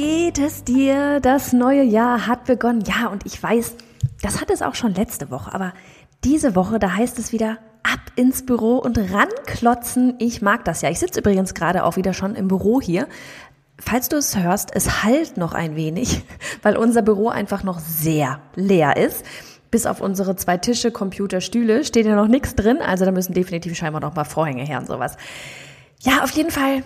Geht 0.00 0.38
es 0.38 0.64
dir? 0.64 1.20
Das 1.20 1.52
neue 1.52 1.82
Jahr 1.82 2.26
hat 2.26 2.46
begonnen. 2.46 2.82
Ja, 2.86 3.08
und 3.08 3.26
ich 3.26 3.42
weiß, 3.42 3.74
das 4.22 4.40
hat 4.40 4.48
es 4.50 4.62
auch 4.62 4.74
schon 4.74 4.94
letzte 4.94 5.30
Woche, 5.30 5.52
aber 5.52 5.74
diese 6.24 6.54
Woche, 6.54 6.78
da 6.78 6.94
heißt 6.94 7.18
es 7.18 7.32
wieder 7.32 7.58
ab 7.82 8.00
ins 8.16 8.46
Büro 8.46 8.78
und 8.78 8.96
ranklotzen. 8.96 10.14
Ich 10.18 10.40
mag 10.40 10.64
das 10.64 10.80
ja. 10.80 10.88
Ich 10.88 11.00
sitze 11.00 11.20
übrigens 11.20 11.52
gerade 11.52 11.84
auch 11.84 11.96
wieder 11.96 12.14
schon 12.14 12.34
im 12.34 12.48
Büro 12.48 12.80
hier. 12.80 13.08
Falls 13.78 14.08
du 14.08 14.16
es 14.16 14.38
hörst, 14.38 14.70
es 14.74 15.02
halt 15.02 15.36
noch 15.36 15.52
ein 15.52 15.76
wenig, 15.76 16.22
weil 16.62 16.78
unser 16.78 17.02
Büro 17.02 17.28
einfach 17.28 17.62
noch 17.62 17.78
sehr 17.78 18.40
leer 18.54 18.96
ist. 18.96 19.22
Bis 19.70 19.84
auf 19.84 20.00
unsere 20.00 20.34
zwei 20.34 20.56
Tische, 20.56 20.92
Computer, 20.92 21.42
Stühle 21.42 21.84
steht 21.84 22.06
ja 22.06 22.16
noch 22.16 22.26
nichts 22.26 22.54
drin. 22.54 22.78
Also 22.78 23.04
da 23.04 23.10
müssen 23.10 23.34
definitiv 23.34 23.76
scheinbar 23.76 24.00
noch 24.00 24.14
mal 24.14 24.24
Vorhänge 24.24 24.64
her 24.64 24.78
und 24.78 24.86
sowas. 24.86 25.18
Ja, 26.00 26.22
auf 26.22 26.30
jeden 26.30 26.50
Fall. 26.50 26.84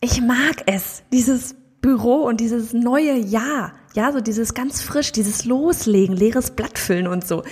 Ich 0.00 0.22
mag 0.22 0.62
es, 0.66 1.02
dieses 1.12 1.56
Büro 1.84 2.14
und 2.22 2.40
dieses 2.40 2.72
neue 2.72 3.14
Jahr. 3.14 3.72
Ja, 3.92 4.10
so 4.10 4.22
dieses 4.22 4.54
ganz 4.54 4.80
frisch, 4.80 5.12
dieses 5.12 5.44
Loslegen, 5.44 6.16
leeres 6.16 6.52
Blatt 6.52 6.78
füllen 6.78 7.06
und 7.06 7.26
so. 7.26 7.42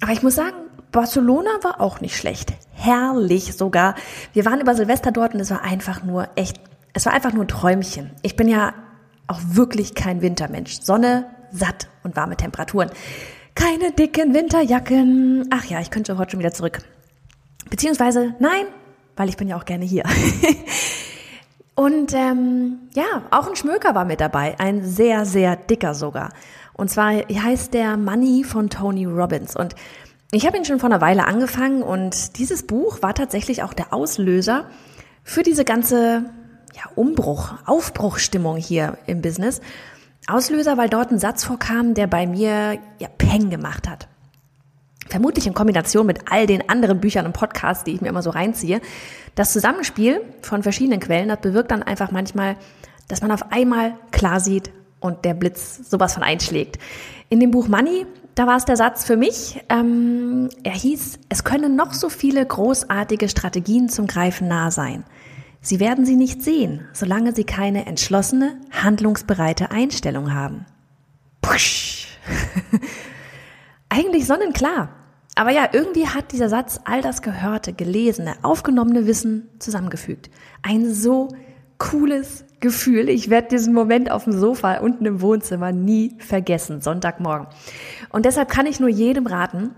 Aber 0.00 0.12
ich 0.12 0.22
muss 0.22 0.36
sagen, 0.36 0.56
Barcelona 0.92 1.50
war 1.60 1.78
auch 1.78 2.00
nicht 2.00 2.16
schlecht. 2.16 2.54
Herrlich 2.72 3.54
sogar. 3.54 3.96
Wir 4.32 4.46
waren 4.46 4.62
über 4.62 4.74
Silvester 4.74 5.12
dort 5.12 5.34
und 5.34 5.40
es 5.40 5.50
war 5.50 5.60
einfach 5.60 6.02
nur 6.02 6.30
echt, 6.36 6.58
es 6.94 7.04
war 7.04 7.12
einfach 7.12 7.34
nur 7.34 7.44
ein 7.44 7.48
Träumchen. 7.48 8.12
Ich 8.22 8.34
bin 8.34 8.48
ja 8.48 8.72
auch 9.26 9.40
wirklich 9.44 9.94
kein 9.94 10.22
Wintermensch. 10.22 10.80
Sonne, 10.80 11.26
satt 11.52 11.86
und 12.02 12.16
warme 12.16 12.38
Temperaturen. 12.38 12.90
Keine 13.54 13.92
dicken 13.92 14.32
Winterjacken. 14.32 15.48
Ach 15.50 15.66
ja, 15.66 15.80
ich 15.80 15.90
könnte 15.90 16.16
heute 16.16 16.30
schon 16.30 16.40
wieder 16.40 16.54
zurück. 16.54 16.78
Beziehungsweise 17.68 18.34
nein, 18.38 18.64
weil 19.16 19.28
ich 19.28 19.36
bin 19.36 19.48
ja 19.48 19.58
auch 19.58 19.66
gerne 19.66 19.84
hier. 19.84 20.04
Und 21.80 22.12
ähm, 22.12 22.90
ja, 22.92 23.22
auch 23.30 23.48
ein 23.48 23.56
Schmöker 23.56 23.94
war 23.94 24.04
mit 24.04 24.20
dabei, 24.20 24.54
ein 24.60 24.84
sehr, 24.84 25.24
sehr 25.24 25.56
dicker 25.56 25.94
sogar. 25.94 26.28
Und 26.74 26.90
zwar 26.90 27.12
heißt 27.12 27.72
der 27.72 27.96
Money 27.96 28.44
von 28.44 28.68
Tony 28.68 29.06
Robbins. 29.06 29.56
Und 29.56 29.74
ich 30.30 30.46
habe 30.46 30.58
ihn 30.58 30.66
schon 30.66 30.78
vor 30.78 30.90
einer 30.90 31.00
Weile 31.00 31.26
angefangen 31.26 31.82
und 31.82 32.36
dieses 32.36 32.66
Buch 32.66 33.00
war 33.00 33.14
tatsächlich 33.14 33.62
auch 33.62 33.72
der 33.72 33.94
Auslöser 33.94 34.66
für 35.24 35.42
diese 35.42 35.64
ganze 35.64 36.26
ja, 36.74 36.82
Umbruch, 36.96 37.54
Aufbruchstimmung 37.64 38.58
hier 38.58 38.98
im 39.06 39.22
Business. 39.22 39.62
Auslöser, 40.26 40.76
weil 40.76 40.90
dort 40.90 41.10
ein 41.10 41.18
Satz 41.18 41.44
vorkam, 41.44 41.94
der 41.94 42.08
bei 42.08 42.26
mir 42.26 42.78
ja 42.98 43.08
Peng 43.16 43.48
gemacht 43.48 43.88
hat. 43.88 44.06
Vermutlich 45.10 45.46
in 45.46 45.54
Kombination 45.54 46.06
mit 46.06 46.30
all 46.30 46.46
den 46.46 46.68
anderen 46.68 47.00
Büchern 47.00 47.26
und 47.26 47.32
Podcasts, 47.32 47.84
die 47.84 47.92
ich 47.92 48.00
mir 48.00 48.08
immer 48.08 48.22
so 48.22 48.30
reinziehe. 48.30 48.80
Das 49.34 49.52
Zusammenspiel 49.52 50.22
von 50.40 50.62
verschiedenen 50.62 51.00
Quellen, 51.00 51.28
das 51.28 51.40
bewirkt 51.40 51.72
dann 51.72 51.82
einfach 51.82 52.12
manchmal, 52.12 52.56
dass 53.08 53.20
man 53.20 53.32
auf 53.32 53.50
einmal 53.50 53.94
klar 54.12 54.38
sieht 54.38 54.70
und 55.00 55.24
der 55.24 55.34
Blitz 55.34 55.90
sowas 55.90 56.14
von 56.14 56.22
einschlägt. 56.22 56.78
In 57.28 57.40
dem 57.40 57.50
Buch 57.50 57.66
Money, 57.66 58.06
da 58.36 58.46
war 58.46 58.56
es 58.56 58.64
der 58.64 58.76
Satz 58.76 59.04
für 59.04 59.16
mich, 59.16 59.60
ähm, 59.68 60.48
er 60.62 60.72
hieß, 60.72 61.18
es 61.28 61.42
können 61.42 61.74
noch 61.74 61.92
so 61.92 62.08
viele 62.08 62.46
großartige 62.46 63.28
Strategien 63.28 63.88
zum 63.88 64.06
Greifen 64.06 64.46
nah 64.46 64.70
sein. 64.70 65.04
Sie 65.60 65.80
werden 65.80 66.06
sie 66.06 66.16
nicht 66.16 66.42
sehen, 66.42 66.88
solange 66.92 67.34
sie 67.34 67.44
keine 67.44 67.86
entschlossene, 67.86 68.56
handlungsbereite 68.70 69.70
Einstellung 69.72 70.32
haben. 70.32 70.64
Pusch. 71.42 72.18
Eigentlich 73.88 74.26
sonnenklar. 74.26 74.90
Aber 75.36 75.50
ja, 75.50 75.68
irgendwie 75.72 76.08
hat 76.08 76.32
dieser 76.32 76.48
Satz 76.48 76.80
all 76.84 77.02
das 77.02 77.22
Gehörte, 77.22 77.72
Gelesene, 77.72 78.34
aufgenommene 78.42 79.06
Wissen 79.06 79.48
zusammengefügt. 79.58 80.30
Ein 80.62 80.92
so 80.92 81.28
cooles 81.78 82.44
Gefühl. 82.60 83.08
Ich 83.08 83.30
werde 83.30 83.48
diesen 83.48 83.72
Moment 83.72 84.10
auf 84.10 84.24
dem 84.24 84.38
Sofa 84.38 84.78
unten 84.78 85.06
im 85.06 85.20
Wohnzimmer 85.22 85.72
nie 85.72 86.14
vergessen, 86.18 86.82
Sonntagmorgen. 86.82 87.46
Und 88.10 88.26
deshalb 88.26 88.50
kann 88.50 88.66
ich 88.66 88.80
nur 88.80 88.90
jedem 88.90 89.26
raten, 89.26 89.70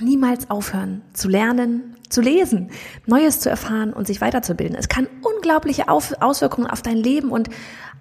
niemals 0.00 0.50
aufhören 0.50 1.02
zu 1.14 1.28
lernen, 1.28 1.96
zu 2.08 2.20
lesen, 2.20 2.70
Neues 3.06 3.40
zu 3.40 3.48
erfahren 3.48 3.92
und 3.92 4.06
sich 4.06 4.20
weiterzubilden. 4.20 4.76
Es 4.76 4.88
kann 4.88 5.08
unglaubliche 5.22 5.88
Auswirkungen 5.88 6.66
auf 6.66 6.82
dein 6.82 6.96
Leben 6.96 7.30
und 7.30 7.48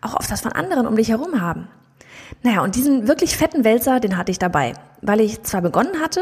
auch 0.01 0.15
auf 0.15 0.27
das 0.27 0.41
von 0.41 0.51
anderen 0.51 0.87
um 0.87 0.95
dich 0.95 1.09
herum 1.09 1.39
haben. 1.41 1.67
Naja, 2.43 2.63
und 2.63 2.75
diesen 2.75 3.07
wirklich 3.07 3.37
fetten 3.37 3.63
Wälzer, 3.63 3.99
den 3.99 4.17
hatte 4.17 4.31
ich 4.31 4.39
dabei, 4.39 4.73
weil 5.01 5.21
ich 5.21 5.43
zwar 5.43 5.61
begonnen 5.61 6.01
hatte, 6.01 6.21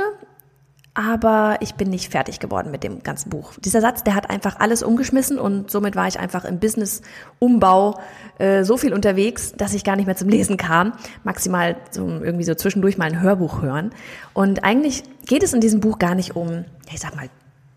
aber 0.94 1.58
ich 1.62 1.76
bin 1.76 1.90
nicht 1.90 2.12
fertig 2.12 2.40
geworden 2.40 2.72
mit 2.72 2.84
dem 2.84 3.04
ganzen 3.04 3.30
Buch. 3.30 3.54
Dieser 3.60 3.82
Satz, 3.82 4.04
der 4.04 4.16
hat 4.16 4.30
einfach 4.30 4.60
alles 4.60 4.84
umgeschmissen 4.84 5.40
und 5.40 5.72
somit 5.72 5.96
war 5.96 6.08
ich 6.08 6.20
einfach 6.20 6.46
im 6.46 6.60
Business-Umbau 6.60 8.00
äh, 8.38 8.64
so 8.64 8.76
viel 8.76 8.94
unterwegs, 8.94 9.54
dass 9.56 9.74
ich 9.74 9.84
gar 9.84 9.96
nicht 9.96 10.08
mehr 10.08 10.16
zum 10.16 10.30
Lesen 10.30 10.58
kam. 10.58 10.94
Maximal 11.24 11.78
zum 11.92 12.24
irgendwie 12.24 12.44
so 12.44 12.56
zwischendurch 12.56 12.98
mal 12.98 13.06
ein 13.06 13.22
Hörbuch 13.22 13.62
hören. 13.62 13.92
Und 14.34 14.64
eigentlich 14.64 15.04
geht 15.26 15.44
es 15.44 15.54
in 15.54 15.62
diesem 15.62 15.80
Buch 15.80 16.00
gar 16.00 16.16
nicht 16.16 16.36
um, 16.36 16.66
ich 16.92 17.00
sag 17.00 17.16
mal, 17.16 17.30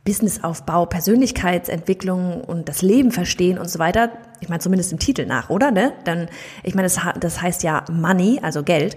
Businessaufbau, 0.04 0.86
Persönlichkeitsentwicklung 0.86 2.40
und 2.40 2.68
das 2.68 2.82
Leben 2.82 3.12
verstehen 3.12 3.58
und 3.58 3.70
so 3.70 3.78
weiter. 3.78 4.10
Ich 4.40 4.48
meine 4.48 4.58
zumindest 4.58 4.90
im 4.90 4.98
Titel 4.98 5.26
nach, 5.26 5.48
oder? 5.48 5.70
Ne? 5.70 5.92
Dann, 6.04 6.28
ich 6.64 6.74
meine, 6.74 6.86
das, 6.86 6.98
das 7.20 7.40
heißt 7.40 7.62
ja 7.62 7.84
Money, 7.90 8.40
also 8.42 8.64
Geld. 8.64 8.96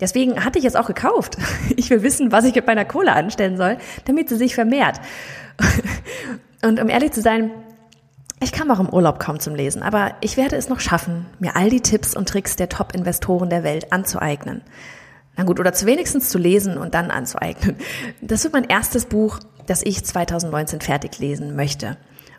Deswegen 0.00 0.44
hatte 0.44 0.58
ich 0.58 0.64
es 0.64 0.76
auch 0.76 0.86
gekauft. 0.86 1.36
Ich 1.76 1.90
will 1.90 2.02
wissen, 2.02 2.32
was 2.32 2.44
ich 2.44 2.54
mit 2.54 2.66
meiner 2.66 2.84
Kohle 2.84 3.12
anstellen 3.12 3.56
soll, 3.56 3.78
damit 4.04 4.28
sie 4.28 4.36
sich 4.36 4.54
vermehrt. 4.54 5.00
Und 6.62 6.80
um 6.80 6.88
ehrlich 6.88 7.12
zu 7.12 7.22
sein, 7.22 7.50
ich 8.40 8.52
kam 8.52 8.70
auch 8.70 8.80
im 8.80 8.88
Urlaub 8.88 9.18
kaum 9.18 9.40
zum 9.40 9.54
Lesen, 9.54 9.82
aber 9.82 10.14
ich 10.20 10.36
werde 10.36 10.56
es 10.56 10.68
noch 10.68 10.80
schaffen, 10.80 11.26
mir 11.38 11.56
all 11.56 11.70
die 11.70 11.80
Tipps 11.80 12.16
und 12.16 12.28
Tricks 12.28 12.56
der 12.56 12.68
Top-Investoren 12.68 13.50
der 13.50 13.64
Welt 13.64 13.92
anzueignen. 13.92 14.62
Na 15.36 15.44
gut, 15.44 15.60
oder 15.60 15.72
zu 15.72 15.86
wenigstens 15.86 16.30
zu 16.30 16.38
lesen 16.38 16.78
und 16.78 16.94
dann 16.94 17.10
anzueignen. 17.10 17.76
Das 18.20 18.44
wird 18.44 18.54
mein 18.54 18.64
erstes 18.64 19.06
Buch, 19.06 19.38
das 19.66 19.82
ich 19.84 20.04
2019 20.04 20.80
fertig 20.80 21.18
lesen 21.18 21.54
möchte. 21.54 21.96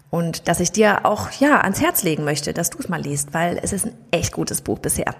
Und 0.09 0.47
das 0.47 0.59
ich 0.59 0.71
dir 0.71 1.05
auch, 1.05 1.31
ja, 1.31 1.61
ans 1.61 1.81
Herz 1.81 2.03
legen 2.03 2.23
möchte, 2.23 2.53
dass 2.53 2.69
du 2.69 2.79
es 2.79 2.89
mal 2.89 3.01
liest, 3.01 3.33
weil 3.33 3.59
es 3.61 3.73
ist 3.73 3.85
ein 3.85 3.93
echt 4.11 4.33
gutes 4.33 4.61
Buch 4.61 4.79
bisher. 4.79 5.15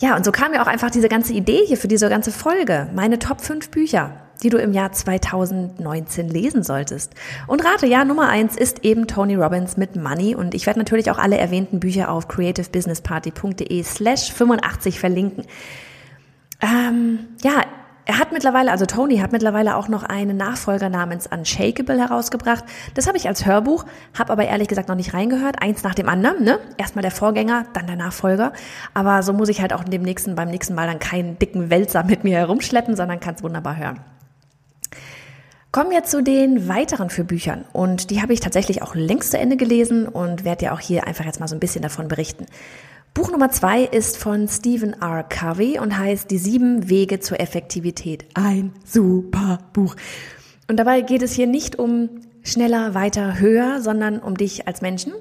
Ja, 0.00 0.16
und 0.16 0.24
so 0.24 0.32
kam 0.32 0.52
mir 0.52 0.62
auch 0.62 0.66
einfach 0.66 0.90
diese 0.90 1.10
ganze 1.10 1.34
Idee 1.34 1.60
hier 1.66 1.76
für 1.76 1.88
diese 1.88 2.08
ganze 2.08 2.32
Folge. 2.32 2.88
Meine 2.94 3.18
Top 3.18 3.42
5 3.42 3.68
Bücher, 3.70 4.12
die 4.42 4.48
du 4.48 4.56
im 4.56 4.72
Jahr 4.72 4.92
2019 4.92 6.28
lesen 6.28 6.62
solltest. 6.62 7.12
Und 7.46 7.62
rate, 7.62 7.86
ja, 7.86 8.06
Nummer 8.06 8.30
eins 8.30 8.56
ist 8.56 8.82
eben 8.82 9.06
Tony 9.06 9.34
Robbins 9.34 9.76
mit 9.76 9.96
Money. 9.96 10.34
Und 10.34 10.54
ich 10.54 10.64
werde 10.64 10.78
natürlich 10.78 11.10
auch 11.10 11.18
alle 11.18 11.36
erwähnten 11.36 11.80
Bücher 11.80 12.10
auf 12.10 12.28
creativebusinessparty.de 12.28 13.82
slash 13.82 14.32
85 14.32 14.98
verlinken. 14.98 15.44
Ähm, 16.62 17.18
ja, 17.42 17.62
er 18.10 18.18
hat 18.18 18.32
mittlerweile, 18.32 18.72
also 18.72 18.86
Tony 18.86 19.18
hat 19.18 19.30
mittlerweile 19.30 19.76
auch 19.76 19.86
noch 19.86 20.02
einen 20.02 20.36
Nachfolger 20.36 20.88
namens 20.88 21.28
Unshakable 21.28 21.96
herausgebracht. 21.96 22.64
Das 22.94 23.06
habe 23.06 23.16
ich 23.16 23.28
als 23.28 23.46
Hörbuch, 23.46 23.84
habe 24.18 24.32
aber 24.32 24.46
ehrlich 24.46 24.66
gesagt 24.66 24.88
noch 24.88 24.96
nicht 24.96 25.14
reingehört. 25.14 25.62
Eins 25.62 25.84
nach 25.84 25.94
dem 25.94 26.08
anderen, 26.08 26.42
ne? 26.42 26.58
Erstmal 26.76 27.02
der 27.02 27.12
Vorgänger, 27.12 27.66
dann 27.72 27.86
der 27.86 27.94
Nachfolger. 27.94 28.52
Aber 28.94 29.22
so 29.22 29.32
muss 29.32 29.48
ich 29.48 29.60
halt 29.60 29.72
auch 29.72 29.84
dem 29.84 30.02
nächsten, 30.02 30.34
beim 30.34 30.50
nächsten 30.50 30.74
Mal 30.74 30.88
dann 30.88 30.98
keinen 30.98 31.38
dicken 31.38 31.70
Wälzer 31.70 32.02
mit 32.02 32.24
mir 32.24 32.38
herumschleppen, 32.38 32.96
sondern 32.96 33.20
kann 33.20 33.36
es 33.36 33.44
wunderbar 33.44 33.76
hören. 33.76 34.00
Kommen 35.70 35.92
wir 35.92 36.02
zu 36.02 36.20
den 36.20 36.66
weiteren 36.66 37.10
für 37.10 37.22
Büchern. 37.22 37.64
Und 37.72 38.10
die 38.10 38.20
habe 38.20 38.32
ich 38.32 38.40
tatsächlich 38.40 38.82
auch 38.82 38.96
längst 38.96 39.30
zu 39.30 39.38
Ende 39.38 39.56
gelesen 39.56 40.08
und 40.08 40.44
werde 40.44 40.64
dir 40.64 40.72
auch 40.72 40.80
hier 40.80 41.06
einfach 41.06 41.26
jetzt 41.26 41.38
mal 41.38 41.46
so 41.46 41.54
ein 41.54 41.60
bisschen 41.60 41.82
davon 41.82 42.08
berichten. 42.08 42.46
Buch 43.12 43.32
Nummer 43.32 43.50
zwei 43.50 43.82
ist 43.82 44.16
von 44.18 44.46
Stephen 44.46 44.92
R. 45.02 45.24
Covey 45.24 45.80
und 45.80 45.98
heißt 45.98 46.30
Die 46.30 46.38
sieben 46.38 46.88
Wege 46.88 47.18
zur 47.18 47.40
Effektivität. 47.40 48.24
Ein 48.34 48.72
super 48.84 49.58
Buch. 49.72 49.96
Und 50.68 50.76
dabei 50.76 51.00
geht 51.00 51.22
es 51.22 51.32
hier 51.32 51.48
nicht 51.48 51.76
um 51.76 52.08
schneller, 52.44 52.94
weiter, 52.94 53.40
höher, 53.40 53.80
sondern 53.80 54.20
um 54.20 54.36
dich 54.36 54.68
als 54.68 54.80
Menschen. 54.80 55.12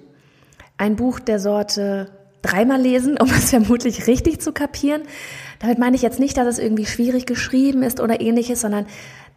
Ein 0.77 0.97
Buch 0.97 1.19
der 1.19 1.39
Sorte 1.39 2.11
dreimal 2.43 2.79
lesen, 2.79 3.17
um 3.19 3.27
es 3.31 3.49
vermutlich 3.49 4.05
richtig 4.05 4.39
zu 4.39 4.51
kapieren. 4.51 5.01
Damit 5.57 5.79
meine 5.79 5.95
ich 5.95 6.03
jetzt 6.03 6.19
nicht, 6.19 6.37
dass 6.37 6.45
es 6.45 6.59
irgendwie 6.59 6.85
schwierig 6.85 7.25
geschrieben 7.25 7.81
ist 7.81 7.99
oder 7.99 8.21
ähnliches, 8.21 8.61
sondern 8.61 8.85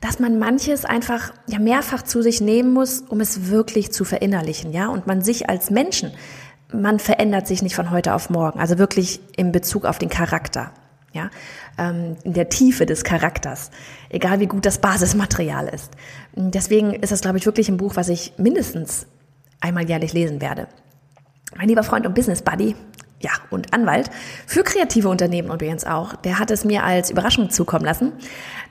dass 0.02 0.18
man 0.18 0.38
manches 0.38 0.84
einfach 0.84 1.32
ja 1.46 1.58
mehrfach 1.58 2.02
zu 2.02 2.20
sich 2.20 2.42
nehmen 2.42 2.74
muss, 2.74 3.00
um 3.00 3.20
es 3.20 3.48
wirklich 3.48 3.92
zu 3.92 4.04
verinnerlichen, 4.04 4.72
ja, 4.72 4.88
und 4.88 5.06
man 5.06 5.22
sich 5.22 5.48
als 5.48 5.70
Menschen 5.70 6.12
man 6.72 6.98
verändert 6.98 7.46
sich 7.46 7.62
nicht 7.62 7.74
von 7.74 7.90
heute 7.90 8.14
auf 8.14 8.30
morgen. 8.30 8.58
Also 8.60 8.78
wirklich 8.78 9.20
in 9.36 9.52
Bezug 9.52 9.84
auf 9.84 9.98
den 9.98 10.08
Charakter. 10.08 10.72
Ja, 11.14 11.28
ähm, 11.76 12.16
in 12.24 12.32
der 12.32 12.48
Tiefe 12.48 12.86
des 12.86 13.04
Charakters, 13.04 13.70
egal 14.08 14.40
wie 14.40 14.46
gut 14.46 14.64
das 14.64 14.78
Basismaterial 14.78 15.68
ist. 15.68 15.90
Deswegen 16.34 16.94
ist 16.94 17.12
das, 17.12 17.20
glaube 17.20 17.36
ich, 17.36 17.44
wirklich 17.44 17.68
ein 17.68 17.76
Buch, 17.76 17.96
was 17.96 18.08
ich 18.08 18.32
mindestens 18.38 19.06
einmal 19.60 19.86
jährlich 19.86 20.14
lesen 20.14 20.40
werde. 20.40 20.68
Mein 21.54 21.68
lieber 21.68 21.82
Freund 21.82 22.06
und 22.06 22.14
Business 22.14 22.40
Buddy, 22.40 22.74
ja, 23.22 23.30
und 23.50 23.72
Anwalt 23.72 24.10
für 24.46 24.62
kreative 24.62 25.08
Unternehmen 25.08 25.50
übrigens 25.50 25.84
auch. 25.84 26.14
Der 26.16 26.38
hat 26.38 26.50
es 26.50 26.64
mir 26.64 26.84
als 26.84 27.10
Überraschung 27.10 27.50
zukommen 27.50 27.84
lassen, 27.84 28.12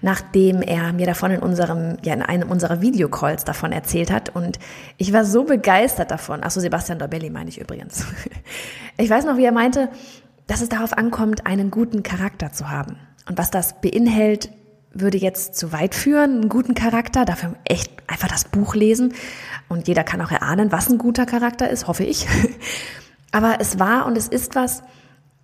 nachdem 0.02 0.62
er 0.62 0.94
mir 0.94 1.06
davon 1.06 1.32
in 1.32 1.40
unserem, 1.40 1.98
ja, 2.04 2.14
in 2.14 2.22
einem 2.22 2.52
unserer 2.52 2.82
Videocalls 2.82 3.46
davon 3.46 3.72
erzählt 3.72 4.12
hat. 4.12 4.30
Und 4.36 4.60
ich 4.98 5.14
war 5.14 5.26
so 5.26 5.46
begeistert 5.46 6.12
davon. 6.12 6.44
Achso, 6.44 6.60
Sebastian 6.60 7.00
Dorbelli 7.00 7.30
meine 7.30 7.50
ich 7.50 7.60
übrigens. 7.60 8.06
Ich 8.98 9.10
weiß 9.10 9.26
noch, 9.26 9.38
wie 9.38 9.46
er 9.46 9.54
meinte, 9.54 9.90
dass 10.46 10.62
es 10.62 10.70
darauf 10.70 10.96
ankommt, 10.96 11.48
einen 11.48 11.72
guten 11.72 12.04
Charakter 12.04 12.52
zu 12.52 12.70
haben. 12.70 12.98
Und 13.28 13.38
was 13.38 13.50
das 13.50 13.80
beinhält, 13.82 14.52
würde 14.94 15.18
jetzt 15.18 15.56
zu 15.56 15.72
weit 15.72 15.96
führen, 15.96 16.42
einen 16.42 16.50
guten 16.50 16.76
Charakter, 16.76 17.26
dafür 17.26 17.56
echt 17.64 17.92
einfach 18.08 18.28
das 18.28 18.46
Buch 18.46 18.76
lesen. 18.76 19.14
Und 19.70 19.88
jeder 19.88 20.04
kann 20.04 20.22
auch 20.22 20.32
erahnen, 20.32 20.72
was 20.72 20.90
ein 20.90 20.98
guter 20.98 21.26
Charakter 21.26 21.70
ist, 21.70 21.88
hoffe 21.88 22.04
ich. 22.04 22.28
Aber 23.32 23.58
es 23.60 23.80
war 23.80 24.06
und 24.06 24.18
es 24.18 24.28
ist 24.28 24.56
was, 24.56 24.84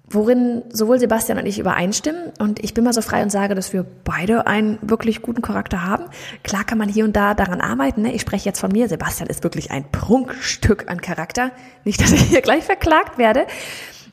worin 0.09 0.63
sowohl 0.71 0.99
Sebastian 0.99 1.37
und 1.37 1.45
ich 1.45 1.59
übereinstimmen. 1.59 2.31
Und 2.39 2.63
ich 2.63 2.73
bin 2.73 2.83
mal 2.83 2.93
so 2.93 3.01
frei 3.01 3.21
und 3.23 3.29
sage, 3.29 3.55
dass 3.55 3.73
wir 3.73 3.85
beide 4.03 4.47
einen 4.47 4.79
wirklich 4.81 5.21
guten 5.21 5.41
Charakter 5.41 5.83
haben. 5.83 6.05
Klar 6.43 6.63
kann 6.63 6.77
man 6.77 6.89
hier 6.89 7.03
und 7.03 7.15
da 7.15 7.33
daran 7.33 7.61
arbeiten. 7.61 8.03
Ne? 8.03 8.13
Ich 8.13 8.21
spreche 8.21 8.45
jetzt 8.45 8.59
von 8.59 8.71
mir. 8.71 8.87
Sebastian 8.87 9.29
ist 9.29 9.43
wirklich 9.43 9.71
ein 9.71 9.89
Prunkstück 9.91 10.89
an 10.89 11.01
Charakter. 11.01 11.51
Nicht, 11.83 12.01
dass 12.01 12.11
ich 12.11 12.21
hier 12.21 12.41
gleich 12.41 12.63
verklagt 12.63 13.17
werde. 13.17 13.45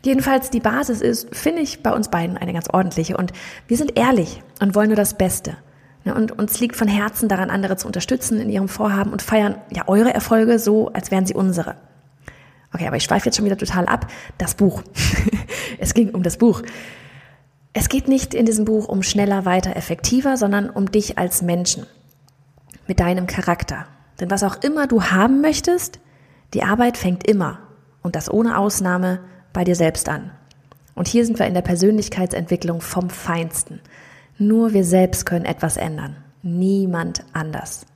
Jedenfalls 0.04 0.50
die 0.50 0.60
Basis 0.60 1.00
ist, 1.00 1.34
finde 1.34 1.62
ich, 1.62 1.82
bei 1.82 1.92
uns 1.92 2.08
beiden 2.08 2.36
eine 2.36 2.52
ganz 2.52 2.68
ordentliche. 2.68 3.16
Und 3.16 3.32
wir 3.68 3.76
sind 3.76 3.96
ehrlich 3.96 4.42
und 4.60 4.74
wollen 4.74 4.88
nur 4.88 4.96
das 4.96 5.14
Beste. 5.14 5.56
Ne? 6.04 6.14
Und 6.14 6.36
uns 6.36 6.58
liegt 6.60 6.76
von 6.76 6.88
Herzen 6.88 7.28
daran, 7.28 7.50
andere 7.50 7.76
zu 7.76 7.86
unterstützen 7.86 8.40
in 8.40 8.50
ihrem 8.50 8.68
Vorhaben 8.68 9.12
und 9.12 9.22
feiern 9.22 9.56
ja 9.70 9.84
eure 9.86 10.12
Erfolge 10.12 10.58
so, 10.58 10.88
als 10.92 11.10
wären 11.10 11.24
sie 11.24 11.34
unsere. 11.34 11.76
Okay, 12.74 12.88
aber 12.88 12.96
ich 12.96 13.04
schweife 13.04 13.26
jetzt 13.26 13.36
schon 13.36 13.44
wieder 13.44 13.56
total 13.56 13.86
ab. 13.86 14.10
Das 14.36 14.56
Buch. 14.56 14.82
es 15.78 15.94
ging 15.94 16.10
um 16.10 16.24
das 16.24 16.38
Buch. 16.38 16.62
Es 17.72 17.88
geht 17.88 18.08
nicht 18.08 18.34
in 18.34 18.46
diesem 18.46 18.64
Buch 18.64 18.88
um 18.88 19.04
schneller, 19.04 19.44
weiter, 19.44 19.76
effektiver, 19.76 20.36
sondern 20.36 20.68
um 20.68 20.90
dich 20.90 21.16
als 21.16 21.40
Menschen. 21.40 21.86
Mit 22.88 22.98
deinem 22.98 23.28
Charakter. 23.28 23.86
Denn 24.18 24.30
was 24.30 24.42
auch 24.42 24.56
immer 24.62 24.88
du 24.88 25.04
haben 25.04 25.40
möchtest, 25.40 26.00
die 26.52 26.64
Arbeit 26.64 26.96
fängt 26.96 27.26
immer 27.26 27.60
und 28.02 28.16
das 28.16 28.30
ohne 28.30 28.58
Ausnahme 28.58 29.20
bei 29.52 29.62
dir 29.62 29.76
selbst 29.76 30.08
an. 30.08 30.32
Und 30.96 31.06
hier 31.06 31.24
sind 31.24 31.38
wir 31.38 31.46
in 31.46 31.54
der 31.54 31.62
Persönlichkeitsentwicklung 31.62 32.80
vom 32.80 33.08
Feinsten. 33.08 33.80
Nur 34.36 34.72
wir 34.72 34.84
selbst 34.84 35.26
können 35.26 35.44
etwas 35.44 35.76
ändern. 35.76 36.16
Niemand 36.42 37.24
anders. 37.32 37.86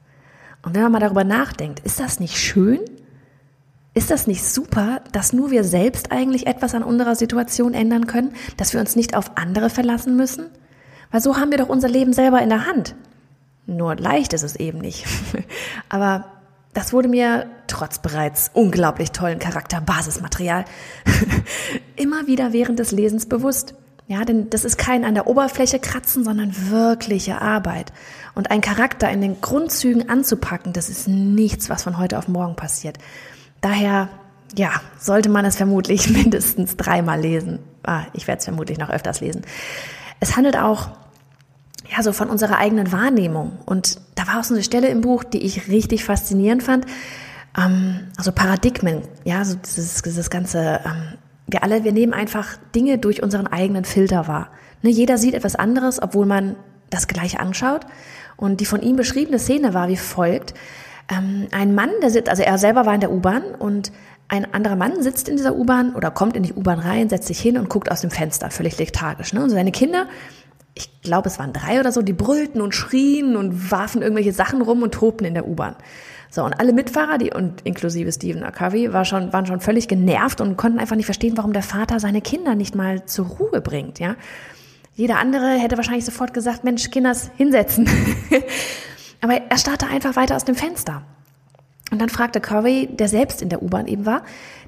Und 0.63 0.75
wenn 0.75 0.83
man 0.83 0.93
mal 0.93 1.01
darüber 1.01 1.25
nachdenkt, 1.25 1.81
ist 1.81 2.01
das 2.01 2.21
nicht 2.21 2.37
schön? 2.37 2.81
Ist 3.99 4.13
das 4.13 4.29
nicht 4.29 4.45
super, 4.45 5.01
dass 5.11 5.33
nur 5.33 5.51
wir 5.51 5.65
selbst 5.65 6.13
eigentlich 6.13 6.47
etwas 6.47 6.73
an 6.73 6.85
unserer 6.85 7.17
Situation 7.17 7.75
ändern 7.75 8.07
können, 8.07 8.33
dass 8.57 8.73
wir 8.73 8.79
uns 8.79 8.95
nicht 8.95 9.17
auf 9.17 9.33
andere 9.37 9.71
verlassen 9.71 10.15
müssen? 10.15 10.47
Weil 11.11 11.21
so 11.21 11.37
haben 11.37 11.51
wir 11.51 11.59
doch 11.59 11.69
unser 11.69 11.89
Leben 11.89 12.13
selber 12.13 12.41
in 12.41 12.49
der 12.49 12.65
Hand. 12.65 12.95
Nur 13.67 13.97
leicht 13.97 14.35
ist 14.35 14.45
es 14.45 14.55
eben 14.55 14.79
nicht. 14.79 15.05
Aber 15.89 16.27
das 16.75 16.93
wurde 16.93 17.09
mir 17.09 17.51
trotz 17.67 17.99
bereits 17.99 18.53
unglaublich 18.55 19.11
tollen 19.11 19.41
Charakter 19.41 19.81
Basismaterial 19.81 20.65
immer 21.97 22.29
wieder 22.29 22.53
während 22.53 22.79
des 22.79 22.93
Lesens 22.93 23.27
bewusst. 23.27 23.75
Ja, 24.07 24.25
denn 24.25 24.49
das 24.49 24.65
ist 24.65 24.79
kein 24.79 25.05
an 25.05 25.15
der 25.15 25.27
Oberfläche 25.27 25.81
kratzen, 25.81 26.23
sondern 26.23 26.71
wirkliche 26.71 27.43
Arbeit. 27.43 27.93
Und 28.37 28.53
ein 28.53 28.61
Charakter 28.61 29.11
in 29.11 29.23
den 29.23 29.41
Grundzügen 29.41 30.09
anzupacken, 30.09 30.73
das 30.73 30.89
ist 30.89 31.09
nichts, 31.09 31.69
was 31.69 31.83
von 31.83 31.99
heute 31.99 32.17
auf 32.17 32.29
morgen 32.29 32.55
passiert. 32.55 32.97
Daher, 33.61 34.09
ja, 34.57 34.71
sollte 34.99 35.29
man 35.29 35.45
es 35.45 35.57
vermutlich 35.57 36.11
mindestens 36.17 36.77
dreimal 36.77 37.21
lesen. 37.21 37.59
Ah, 37.83 38.03
ich 38.13 38.27
werde 38.27 38.39
es 38.39 38.45
vermutlich 38.45 38.79
noch 38.79 38.91
öfters 38.91 39.21
lesen. 39.21 39.43
Es 40.21 40.37
handelt 40.37 40.57
auch 40.57 40.91
ja, 41.91 42.03
so 42.03 42.13
von 42.13 42.29
unserer 42.29 42.59
eigenen 42.59 42.93
Wahrnehmung. 42.93 43.59
Und 43.65 44.01
da 44.15 44.27
war 44.27 44.41
auch 44.41 44.45
so 44.45 44.55
eine 44.55 44.63
Stelle 44.63 44.89
im 44.89 45.01
Buch, 45.01 45.25
die 45.25 45.39
ich 45.39 45.69
richtig 45.69 46.05
faszinierend 46.05 46.63
fand. 46.63 46.87
Ähm, 47.57 48.01
also 48.17 48.33
Paradigmen, 48.33 49.03
ja, 49.25 49.45
so 49.45 49.57
dieses, 49.57 50.03
dieses 50.03 50.31
ganze, 50.31 50.81
ähm, 50.85 51.15
wir 51.47 51.63
alle, 51.63 51.85
wir 51.85 51.93
nehmen 51.93 52.13
einfach 52.13 52.59
Dinge 52.75 52.99
durch 52.99 53.23
unseren 53.23 53.47
eigenen 53.47 53.85
Filter 53.85 54.29
wahr. 54.29 54.51
Ne, 54.83 54.91
jeder 54.91 55.19
sieht 55.19 55.35
etwas 55.35 55.57
anderes, 55.57 56.01
obwohl 56.01 56.27
man 56.27 56.57
das 56.91 57.09
gleich 57.09 57.41
anschaut. 57.41 57.87
Und 58.37 58.61
die 58.61 58.67
von 58.67 58.83
ihm 58.83 58.97
beschriebene 58.97 59.39
Szene 59.39 59.75
war 59.75 59.89
wie 59.89 59.97
folgt 59.97 60.55
ähm, 61.11 61.49
ein 61.53 61.75
Mann, 61.75 61.91
der 62.03 62.11
sitzt, 62.11 62.29
also 62.29 62.43
er 62.43 62.59
selber 62.59 62.87
war 62.87 62.95
in 62.95 63.01
der 63.01 63.13
U-Bahn 63.13 63.55
und 63.59 63.93
ein 64.29 64.53
anderer 64.53 64.77
Mann 64.77 65.03
sitzt 65.03 65.29
in 65.29 65.37
dieser 65.37 65.57
U-Bahn 65.57 65.95
oder 65.95 66.11
kommt 66.11 66.37
in 66.37 66.43
die 66.43 66.53
U-Bahn 66.53 66.79
rein, 66.79 67.09
setzt 67.09 67.29
sich 67.29 67.41
hin 67.41 67.57
und 67.57 67.71
guckt 67.71 67.91
aus 67.91 68.03
dem 68.03 68.11
Fenster, 68.11 68.51
völlig 68.51 68.79
lethargisch. 68.79 69.33
Ne? 69.33 69.43
Und 69.43 69.51
seine 69.51 69.73
Kinder, 69.73 70.07
ich 70.75 71.01
glaube, 71.03 71.29
es 71.29 71.39
waren 71.39 71.53
drei 71.53 71.81
oder 71.81 71.93
so, 71.93 72.03
die 72.03 72.13
brüllten 72.13 72.61
und 72.61 72.75
schrien 72.75 73.37
und 73.37 73.71
warfen 73.71 74.03
irgendwelche 74.03 74.33
Sachen 74.33 74.61
rum 74.61 74.83
und 74.83 74.93
tobten 74.93 75.27
in 75.27 75.35
der 75.35 75.49
U-Bahn. 75.49 75.77
So, 76.31 76.45
und 76.45 76.61
alle 76.61 76.75
Mitfahrer, 76.75 77.17
die, 77.17 77.33
und 77.33 77.63
inklusive 77.63 78.13
Stephen 78.13 78.43
Akavi, 78.43 78.93
war 78.93 79.07
schon, 79.07 79.33
waren 79.33 79.47
schon 79.47 79.61
völlig 79.61 79.89
genervt 79.89 80.43
und 80.43 80.59
konnten 80.59 80.79
einfach 80.79 80.97
nicht 80.97 81.07
verstehen, 81.07 81.39
warum 81.39 81.55
der 81.55 81.63
Vater 81.63 81.99
seine 82.01 82.21
Kinder 82.21 82.55
nicht 82.55 82.75
mal 82.75 83.07
zur 83.07 83.27
Ruhe 83.27 83.63
bringt, 83.63 83.99
ja. 83.99 84.15
Jeder 84.95 85.19
andere 85.19 85.53
hätte 85.53 85.77
wahrscheinlich 85.77 86.05
sofort 86.05 86.35
gesagt, 86.35 86.65
Mensch, 86.65 86.91
Kinders, 86.91 87.31
hinsetzen. 87.37 87.89
Aber 89.21 89.35
er 89.35 89.59
starrte 89.59 89.87
einfach 89.87 90.17
weiter 90.17 90.37
aus 90.37 90.45
dem 90.45 90.55
Fenster. 90.55 91.03
Und 91.91 92.01
dann 92.01 92.09
fragte 92.09 92.41
Curry, 92.41 92.89
der 92.93 93.09
selbst 93.09 93.43
in 93.43 93.49
der 93.49 93.63
U-Bahn 93.63 93.87
eben 93.87 94.07
war, 94.07 94.23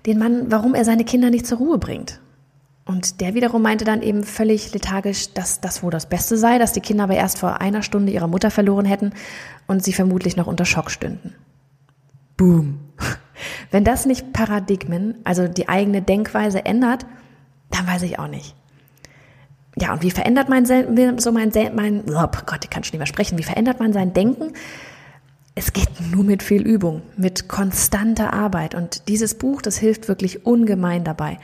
den 0.06 0.18
Mann, 0.18 0.50
warum 0.50 0.74
er 0.74 0.84
seine 0.84 1.04
Kinder 1.04 1.30
nicht 1.30 1.46
zur 1.46 1.58
Ruhe 1.58 1.78
bringt. 1.78 2.20
Und 2.86 3.20
der 3.20 3.34
wiederum 3.34 3.62
meinte 3.62 3.84
dann 3.84 4.02
eben 4.02 4.24
völlig 4.24 4.72
lethargisch, 4.72 5.32
dass 5.34 5.60
das 5.60 5.82
wohl 5.82 5.90
das 5.90 6.08
Beste 6.08 6.36
sei, 6.36 6.58
dass 6.58 6.72
die 6.72 6.80
Kinder 6.80 7.04
aber 7.04 7.14
erst 7.14 7.38
vor 7.38 7.60
einer 7.60 7.82
Stunde 7.82 8.10
ihre 8.10 8.28
Mutter 8.28 8.50
verloren 8.50 8.86
hätten 8.86 9.12
und 9.66 9.84
sie 9.84 9.92
vermutlich 9.92 10.36
noch 10.36 10.46
unter 10.46 10.64
Schock 10.64 10.90
stünden. 10.90 11.34
Boom. 12.36 12.80
Wenn 13.70 13.84
das 13.84 14.06
nicht 14.06 14.32
Paradigmen, 14.32 15.16
also 15.24 15.46
die 15.46 15.68
eigene 15.68 16.02
Denkweise 16.02 16.64
ändert, 16.64 17.06
dann 17.70 17.86
weiß 17.86 18.02
ich 18.02 18.18
auch 18.18 18.28
nicht 18.28 18.56
ja, 19.76 19.92
und 19.92 20.02
wie 20.02 20.10
verändert 20.10 20.48
man 20.48 20.66
so 20.66 21.32
mein, 21.32 21.52
mein 21.74 22.02
oh 22.08 22.26
Gott, 22.46 22.64
ich 22.64 22.70
kann 22.70 22.82
schon 22.82 22.92
nicht 22.92 22.98
mehr 22.98 23.06
sprechen, 23.06 23.38
wie 23.38 23.44
verändert 23.44 23.78
man 23.80 23.92
sein 23.92 24.12
Denken? 24.12 24.52
Es 25.54 25.72
geht 25.72 25.88
nur 26.10 26.24
mit 26.24 26.42
viel 26.42 26.62
Übung, 26.62 27.02
mit 27.16 27.48
konstanter 27.48 28.32
Arbeit. 28.32 28.74
Und 28.74 29.08
dieses 29.08 29.34
Buch, 29.34 29.62
das 29.62 29.78
hilft 29.78 30.08
wirklich 30.08 30.46
ungemein 30.46 31.04
dabei. 31.04 31.38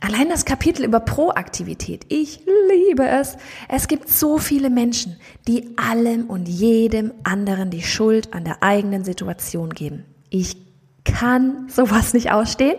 Allein 0.00 0.28
das 0.28 0.44
Kapitel 0.44 0.84
über 0.84 1.00
Proaktivität. 1.00 2.06
Ich 2.08 2.40
liebe 2.68 3.06
es. 3.08 3.36
Es 3.68 3.88
gibt 3.88 4.08
so 4.08 4.38
viele 4.38 4.70
Menschen, 4.70 5.16
die 5.48 5.76
allem 5.76 6.26
und 6.26 6.46
jedem 6.48 7.12
anderen 7.24 7.70
die 7.70 7.82
Schuld 7.82 8.32
an 8.32 8.44
der 8.44 8.62
eigenen 8.62 9.02
Situation 9.02 9.70
geben. 9.70 10.04
Ich 10.30 10.56
kann 11.04 11.68
sowas 11.68 12.14
nicht 12.14 12.30
ausstehen. 12.30 12.76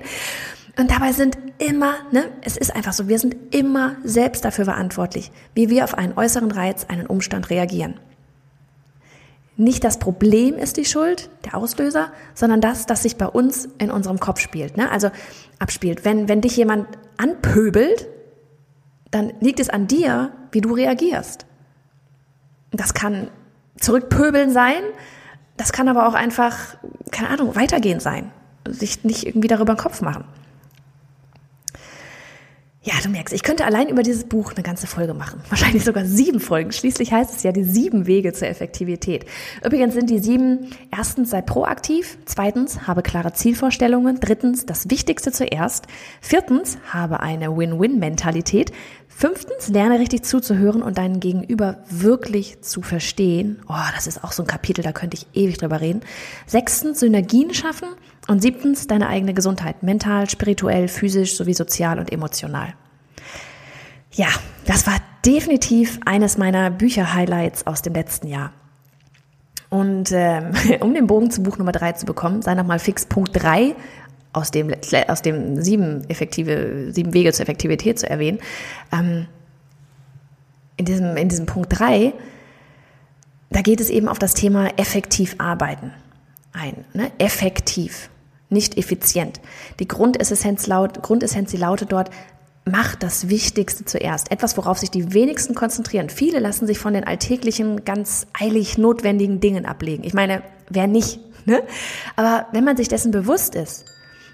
Und 0.77 0.91
dabei 0.91 1.12
sind 1.12 1.38
immer, 1.60 1.96
ne, 2.12 2.25
es 2.42 2.58
ist 2.58 2.75
einfach 2.75 2.94
so, 2.94 3.08
wir 3.08 3.20
sind 3.20 3.36
immer 3.54 3.98
selbst 4.04 4.44
dafür 4.44 4.66
verantwortlich, 4.66 5.32
wie 5.54 5.70
wir 5.70 5.84
auf 5.84 5.94
einen 5.94 6.18
äußeren 6.18 6.51
Reiz, 6.51 6.86
einen 6.88 7.06
Umstand 7.06 7.50
reagieren. 7.50 8.00
Nicht 9.58 9.84
das 9.84 10.00
Problem 10.00 10.56
ist 10.56 10.78
die 10.78 10.86
Schuld, 10.86 11.30
der 11.44 11.56
Auslöser, 11.56 12.13
sondern 12.34 12.62
das, 12.62 12.86
das 12.86 13.04
sich 13.04 13.18
bei 13.18 13.28
uns 13.28 13.68
in 13.78 13.92
unserem 13.92 14.20
Kopf 14.20 14.39
spielt. 14.39 14.78
Ne? 14.78 14.89
Also 14.89 15.12
abspielt. 15.60 16.06
Wenn, 16.06 16.30
wenn 16.30 16.39
dich 16.39 16.56
jemand 16.56 16.88
anpöbelt, 17.18 18.08
dann 19.12 19.34
liegt 19.42 19.60
es 19.60 19.70
an 19.70 19.88
dir, 19.88 20.32
wie 20.54 20.62
du 20.62 20.74
reagierst. 20.74 21.46
Das 22.72 22.94
kann 22.94 23.28
zurückpöbeln 23.78 24.51
sein, 24.51 24.82
das 25.58 25.74
kann 25.74 25.89
aber 25.89 26.08
auch 26.08 26.13
einfach, 26.13 26.78
keine 27.12 27.30
Ahnung, 27.30 27.54
weitergehen 27.58 28.00
sein. 28.00 28.32
Sich 28.66 29.04
nicht 29.04 29.25
irgendwie 29.25 29.50
darüber 29.50 29.74
den 29.74 29.80
Kopf 29.80 30.01
machen. 30.01 30.24
Ja, 32.91 32.96
du 33.03 33.10
merkst, 33.10 33.36
ich 33.36 33.43
könnte 33.43 33.65
allein 33.65 33.88
über 33.88 34.01
dieses 34.01 34.24
Buch 34.24 34.53
eine 34.53 34.63
ganze 34.63 34.88
Folge 34.88 35.13
machen. 35.13 35.43
Wahrscheinlich 35.50 35.84
sogar 35.84 36.05
sieben 36.05 36.39
Folgen. 36.39 36.72
Schließlich 36.72 37.13
heißt 37.13 37.36
es 37.36 37.43
ja 37.43 37.51
die 37.51 37.63
sieben 37.63 38.08
Wege 38.08 38.34
zur 38.34 38.48
Effektivität. 38.48 39.27
Übrigens 39.63 39.93
sind 39.93 40.10
die 40.10 40.17
sieben, 40.17 40.72
erstens 40.91 41.29
sei 41.29 41.43
proaktiv, 41.43 42.17
zweitens 42.25 42.88
habe 42.88 43.03
klare 43.03 43.31
Zielvorstellungen, 43.31 44.19
drittens 44.19 44.65
das 44.65 44.89
Wichtigste 44.89 45.31
zuerst, 45.31 45.86
viertens 46.19 46.79
habe 46.91 47.19
eine 47.19 47.55
Win-Win-Mentalität, 47.55 48.72
Fünftens, 49.19 49.67
lerne 49.67 49.99
richtig 49.99 50.23
zuzuhören 50.23 50.81
und 50.81 50.97
deinen 50.97 51.19
Gegenüber 51.19 51.79
wirklich 51.89 52.61
zu 52.61 52.81
verstehen. 52.81 53.61
Oh, 53.67 53.75
das 53.93 54.07
ist 54.07 54.23
auch 54.23 54.31
so 54.31 54.43
ein 54.43 54.47
Kapitel, 54.47 54.81
da 54.81 54.93
könnte 54.93 55.17
ich 55.17 55.27
ewig 55.33 55.57
drüber 55.57 55.81
reden. 55.81 56.03
Sechstens, 56.45 57.01
Synergien 57.01 57.53
schaffen. 57.53 57.89
Und 58.29 58.41
siebtens, 58.41 58.88
deine 58.88 59.09
eigene 59.09 59.33
Gesundheit. 59.33 59.83
Mental, 59.83 60.29
spirituell, 60.29 60.88
physisch 60.88 61.35
sowie 61.35 61.53
sozial 61.53 61.99
und 61.99 62.13
emotional. 62.13 62.75
Ja, 64.13 64.29
das 64.63 64.88
war 64.88 64.95
definitiv 65.25 65.99
eines 66.05 66.38
meiner 66.38 66.69
Bücher-Highlights 66.69 67.67
aus 67.67 67.81
dem 67.81 67.95
letzten 67.95 68.27
Jahr. 68.27 68.53
Und 69.69 70.13
ähm, 70.13 70.53
um 70.79 70.93
den 70.93 71.07
Bogen 71.07 71.29
zu 71.29 71.43
Buch 71.43 71.57
Nummer 71.57 71.73
drei 71.73 71.91
zu 71.91 72.05
bekommen, 72.05 72.41
sei 72.41 72.55
nochmal 72.55 72.79
fix 72.79 73.05
Punkt 73.05 73.31
drei 73.33 73.75
aus 74.33 74.51
dem, 74.51 74.74
aus 75.07 75.21
dem 75.21 75.62
sieben 75.62 76.07
effektive, 76.09 76.91
sieben 76.91 77.13
Wege 77.13 77.33
zur 77.33 77.43
Effektivität 77.43 78.00
zu 78.00 78.09
erwähnen. 78.09 78.39
Ähm, 78.91 79.27
in 80.77 80.86
diesem, 80.86 81.17
in 81.17 81.29
diesem 81.29 81.45
Punkt 81.45 81.77
drei, 81.77 82.13
da 83.50 83.62
geht 83.62 83.81
es 83.81 83.89
eben 83.89 84.07
auf 84.07 84.19
das 84.19 84.33
Thema 84.33 84.69
effektiv 84.77 85.36
arbeiten 85.39 85.91
ein. 86.51 86.86
Ne? 86.93 87.12
Effektiv, 87.17 88.09
nicht 88.50 88.77
effizient. 88.77 89.39
Die 89.79 89.88
Grundessenz, 89.88 90.67
laut, 90.67 91.01
Grundessenz 91.01 91.51
die 91.51 91.57
lautet 91.57 91.91
dort, 91.91 92.09
mach 92.65 92.95
das 92.95 93.29
Wichtigste 93.29 93.86
zuerst. 93.86 94.31
Etwas, 94.31 94.57
worauf 94.57 94.77
sich 94.77 94.91
die 94.91 95.13
wenigsten 95.13 95.55
konzentrieren. 95.55 96.09
Viele 96.09 96.39
lassen 96.39 96.67
sich 96.67 96.79
von 96.79 96.93
den 96.93 97.03
alltäglichen, 97.03 97.86
ganz 97.86 98.27
eilig 98.39 98.77
notwendigen 98.77 99.39
Dingen 99.39 99.65
ablegen. 99.65 100.03
Ich 100.03 100.13
meine, 100.13 100.43
wer 100.69 100.88
nicht? 100.88 101.19
Ne? 101.45 101.63
Aber 102.15 102.48
wenn 102.51 102.63
man 102.63 102.77
sich 102.77 102.89
dessen 102.89 103.12
bewusst 103.12 103.55
ist, 103.55 103.86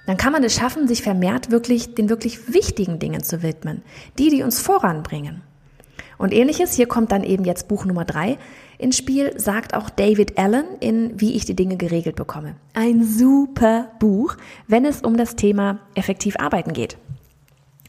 dann 0.05 0.17
kann 0.17 0.33
man 0.33 0.43
es 0.43 0.55
schaffen, 0.55 0.88
sich 0.88 1.01
vermehrt 1.01 1.51
wirklich 1.51 1.95
den 1.95 2.09
wirklich 2.09 2.53
wichtigen 2.53 3.00
Dingen 3.00 3.24
zu 3.24 3.41
widmen. 3.41 3.81
Die, 4.17 4.29
die 4.29 4.43
uns 4.43 4.59
voranbringen. 4.59 5.41
Und 6.17 6.33
ähnliches, 6.33 6.74
hier 6.74 6.88
kommt 6.88 7.12
dann 7.12 7.24
eben 7.24 7.43
jetzt 7.43 7.67
Buch 7.67 7.85
Nummer 7.85 8.05
drei 8.05 8.38
ins 8.77 8.97
Spiel, 8.97 9.38
sagt 9.39 9.74
auch 9.74 9.89
David 9.89 10.38
Allen 10.38 10.65
in 10.79 11.19
Wie 11.19 11.35
ich 11.35 11.45
die 11.45 11.55
Dinge 11.55 11.77
geregelt 11.77 12.15
bekomme. 12.15 12.55
Ein 12.74 13.03
super 13.03 13.91
Buch, 14.00 14.35
wenn 14.67 14.85
es 14.85 15.01
um 15.01 15.17
das 15.17 15.35
Thema 15.35 15.79
effektiv 15.95 16.35
arbeiten 16.38 16.74
geht. 16.74 16.97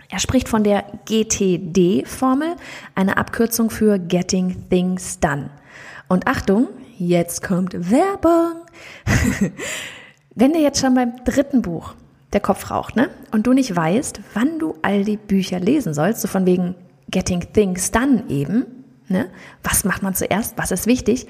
Er 0.08 0.20
spricht 0.20 0.48
von 0.48 0.62
der 0.62 0.84
GTD-Formel, 1.06 2.56
eine 2.94 3.16
Abkürzung 3.16 3.70
für 3.70 3.98
Getting 3.98 4.68
Things 4.70 5.18
Done. 5.18 5.50
Und 6.08 6.28
Achtung, 6.28 6.68
jetzt 6.96 7.42
kommt 7.42 7.90
Werbung. 7.90 8.62
Wenn 10.36 10.52
dir 10.52 10.60
jetzt 10.60 10.80
schon 10.80 10.94
beim 10.94 11.24
dritten 11.24 11.62
Buch 11.62 11.94
der 12.32 12.40
Kopf 12.40 12.70
raucht, 12.70 12.96
ne? 12.96 13.10
Und 13.30 13.46
du 13.46 13.52
nicht 13.52 13.74
weißt, 13.74 14.20
wann 14.34 14.58
du 14.58 14.74
all 14.82 15.04
die 15.04 15.16
Bücher 15.16 15.60
lesen 15.60 15.94
sollst, 15.94 16.20
so 16.20 16.28
von 16.28 16.46
wegen 16.46 16.74
Getting 17.08 17.52
Things 17.52 17.90
Done 17.90 18.24
eben, 18.28 18.66
ne? 19.08 19.30
Was 19.62 19.84
macht 19.84 20.02
man 20.02 20.14
zuerst? 20.14 20.58
Was 20.58 20.70
ist 20.70 20.86
wichtig? 20.86 21.26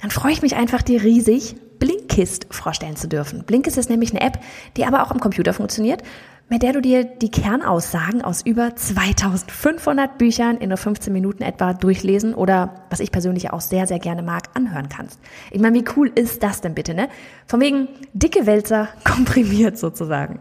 Dann 0.00 0.10
freue 0.10 0.32
ich 0.32 0.42
mich 0.42 0.56
einfach, 0.56 0.82
dir 0.82 1.02
riesig 1.02 1.56
Blinkist 1.78 2.46
vorstellen 2.50 2.96
zu 2.96 3.08
dürfen. 3.08 3.44
Blinkist 3.44 3.76
ist 3.76 3.90
nämlich 3.90 4.10
eine 4.10 4.20
App, 4.20 4.38
die 4.76 4.84
aber 4.84 5.02
auch 5.02 5.10
am 5.10 5.20
Computer 5.20 5.52
funktioniert 5.52 6.02
mit 6.48 6.62
der 6.62 6.72
du 6.72 6.80
dir 6.80 7.04
die 7.04 7.30
Kernaussagen 7.30 8.22
aus 8.22 8.42
über 8.42 8.76
2500 8.76 10.18
Büchern 10.18 10.58
in 10.58 10.68
nur 10.68 10.78
15 10.78 11.12
Minuten 11.12 11.42
etwa 11.42 11.72
durchlesen 11.72 12.34
oder, 12.34 12.74
was 12.90 13.00
ich 13.00 13.10
persönlich 13.10 13.50
auch 13.52 13.60
sehr, 13.60 13.86
sehr 13.86 13.98
gerne 13.98 14.22
mag, 14.22 14.44
anhören 14.54 14.88
kannst. 14.88 15.18
Ich 15.50 15.60
meine, 15.60 15.78
wie 15.78 15.84
cool 15.96 16.10
ist 16.14 16.42
das 16.42 16.60
denn 16.60 16.74
bitte, 16.74 16.94
ne? 16.94 17.08
Von 17.46 17.60
wegen 17.60 17.88
dicke 18.12 18.46
Wälzer 18.46 18.88
komprimiert 19.04 19.78
sozusagen. 19.78 20.40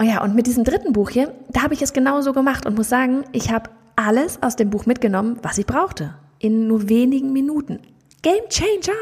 Oh 0.00 0.04
ja, 0.04 0.22
und 0.22 0.34
mit 0.34 0.46
diesem 0.46 0.64
dritten 0.64 0.92
Buch 0.92 1.10
hier, 1.10 1.32
da 1.48 1.62
habe 1.62 1.74
ich 1.74 1.82
es 1.82 1.92
genauso 1.92 2.32
gemacht 2.32 2.66
und 2.66 2.76
muss 2.76 2.88
sagen, 2.88 3.24
ich 3.32 3.52
habe 3.52 3.70
alles 3.96 4.42
aus 4.42 4.56
dem 4.56 4.70
Buch 4.70 4.86
mitgenommen, 4.86 5.38
was 5.42 5.58
ich 5.58 5.66
brauchte. 5.66 6.14
In 6.38 6.66
nur 6.66 6.88
wenigen 6.88 7.32
Minuten. 7.32 7.80
Game 8.22 8.48
Changer! 8.48 8.92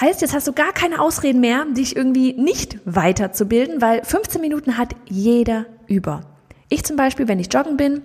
Heißt, 0.00 0.20
jetzt 0.20 0.32
hast 0.32 0.46
du 0.46 0.52
gar 0.52 0.72
keine 0.72 1.00
Ausreden 1.00 1.40
mehr, 1.40 1.64
dich 1.64 1.96
irgendwie 1.96 2.32
nicht 2.34 2.78
weiterzubilden, 2.84 3.80
weil 3.80 4.04
15 4.04 4.40
Minuten 4.40 4.78
hat 4.78 4.94
jeder 5.06 5.66
über. 5.86 6.20
Ich 6.68 6.84
zum 6.84 6.96
Beispiel, 6.96 7.26
wenn 7.26 7.40
ich 7.40 7.52
joggen 7.52 7.76
bin 7.76 8.02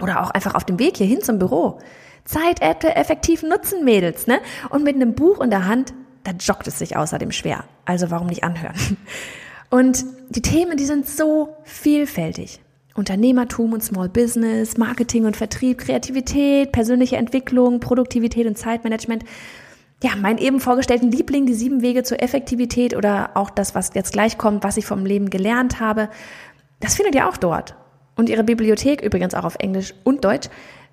oder 0.00 0.22
auch 0.22 0.30
einfach 0.30 0.54
auf 0.54 0.64
dem 0.64 0.78
Weg 0.78 0.96
hierhin 0.96 1.20
zum 1.20 1.38
Büro. 1.38 1.80
Zeit 2.24 2.60
effektiv 2.60 3.42
nutzen, 3.42 3.84
Mädels, 3.84 4.26
ne? 4.26 4.38
Und 4.68 4.84
mit 4.84 4.94
einem 4.94 5.14
Buch 5.14 5.40
in 5.40 5.50
der 5.50 5.66
Hand, 5.66 5.94
da 6.24 6.32
joggt 6.32 6.68
es 6.68 6.78
sich 6.78 6.96
außerdem 6.96 7.32
schwer. 7.32 7.64
Also 7.84 8.10
warum 8.10 8.26
nicht 8.26 8.44
anhören? 8.44 8.76
Und 9.70 10.04
die 10.30 10.42
Themen, 10.42 10.76
die 10.76 10.84
sind 10.84 11.06
so 11.06 11.56
vielfältig. 11.64 12.60
Unternehmertum 12.94 13.74
und 13.74 13.82
Small 13.82 14.08
Business, 14.08 14.76
Marketing 14.76 15.26
und 15.26 15.36
Vertrieb, 15.36 15.78
Kreativität, 15.78 16.72
persönliche 16.72 17.16
Entwicklung, 17.16 17.78
Produktivität 17.78 18.46
und 18.46 18.56
Zeitmanagement 18.56 19.24
ja, 20.02 20.14
meinen 20.16 20.38
eben 20.38 20.60
vorgestellten 20.60 21.10
Liebling, 21.10 21.46
die 21.46 21.54
sieben 21.54 21.82
Wege 21.82 22.04
zur 22.04 22.22
Effektivität 22.22 22.94
oder 22.96 23.30
auch 23.34 23.50
das, 23.50 23.74
was 23.74 23.90
jetzt 23.94 24.12
gleich 24.12 24.38
kommt, 24.38 24.62
was 24.62 24.76
ich 24.76 24.86
vom 24.86 25.04
Leben 25.04 25.30
gelernt 25.30 25.80
habe, 25.80 26.08
das 26.80 26.94
findet 26.94 27.14
ihr 27.14 27.28
auch 27.28 27.36
dort. 27.36 27.74
Und 28.16 28.28
ihre 28.28 28.44
Bibliothek, 28.44 29.02
übrigens 29.02 29.34
auch 29.34 29.44
auf 29.44 29.56
Englisch 29.58 29.94
und 30.04 30.24
Deutsch, 30.24 30.48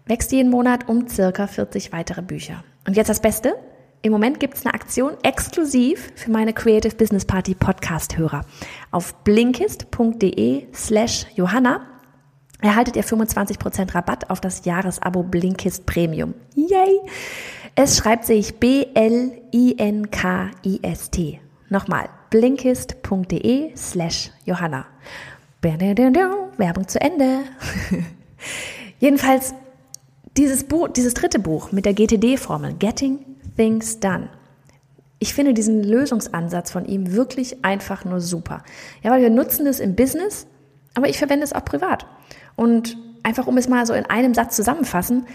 wächst 0.06 0.32
jeden 0.32 0.50
Monat 0.50 0.88
um 0.90 1.08
circa 1.08 1.48
40 1.48 1.92
weitere 1.92 2.22
Bücher. 2.22 2.64
Und 2.88 2.96
jetzt 2.96 3.10
das 3.10 3.22
Beste. 3.22 3.56
Im 4.02 4.12
Moment 4.12 4.40
gibt 4.40 4.54
es 4.54 4.66
eine 4.66 4.76
Aktion 4.76 5.14
exklusiv 5.24 6.12
für 6.16 6.30
meine 6.30 6.54
Creative 6.54 6.96
Business 6.96 7.26
Party 7.26 7.56
Podcast-Hörer. 7.56 8.42
Auf 8.92 9.16
blinkist.de 9.24 10.68
slash 10.74 11.26
Johanna 11.36 11.95
erhaltet 12.62 12.96
ihr 12.96 13.04
25% 13.04 13.94
Rabatt 13.96 14.30
auf 14.30 14.40
das 14.42 14.66
Jahresabo 14.66 15.24
Blinkist 15.24 15.86
Premium. 15.86 16.34
Yay! 16.56 17.00
Es 17.76 17.98
schreibt 17.98 18.26
sich 18.26 18.56
B-L-I-N-K-I-S-T. 18.60 19.42
Nochmal, 21.70 22.10
blinkist.de 22.30 23.76
slash 23.76 24.32
Johanna. 24.46 24.86
Werbung 25.62 26.88
zu 26.88 27.02
Ende. 27.02 27.40
Jedenfalls, 29.00 29.54
dieses 30.38 30.64
Buch, 30.64 30.90
dieses 30.90 31.14
dritte 31.14 31.40
Buch 31.40 31.72
mit 31.72 31.86
der 31.86 31.94
GTD-Formel, 31.94 32.76
Getting 32.76 33.20
Things 33.58 34.00
Done. 34.00 34.30
Ich 35.20 35.34
finde 35.34 35.54
diesen 35.54 35.84
Lösungsansatz 35.84 36.72
von 36.72 36.86
ihm 36.86 37.14
wirklich 37.14 37.66
einfach 37.66 38.06
nur 38.06 38.22
super. 38.22 38.64
Ja, 39.02 39.12
weil 39.12 39.22
wir 39.22 39.30
nutzen 39.30 39.66
es 39.66 39.80
im 39.80 39.96
Business, 39.96 40.46
aber 40.94 41.10
ich 41.10 41.18
verwende 41.18 41.44
es 41.46 41.54
auch 41.54 41.66
privat. 41.66 42.06
Und 42.56 42.98
einfach 43.24 43.48
um 43.48 43.58
es 43.58 43.68
mal 43.68 43.86
so 43.86 43.94
in 43.94 44.06
einem 44.06 44.34
Satz 44.34 44.56
zusammenfassen, 44.56 45.26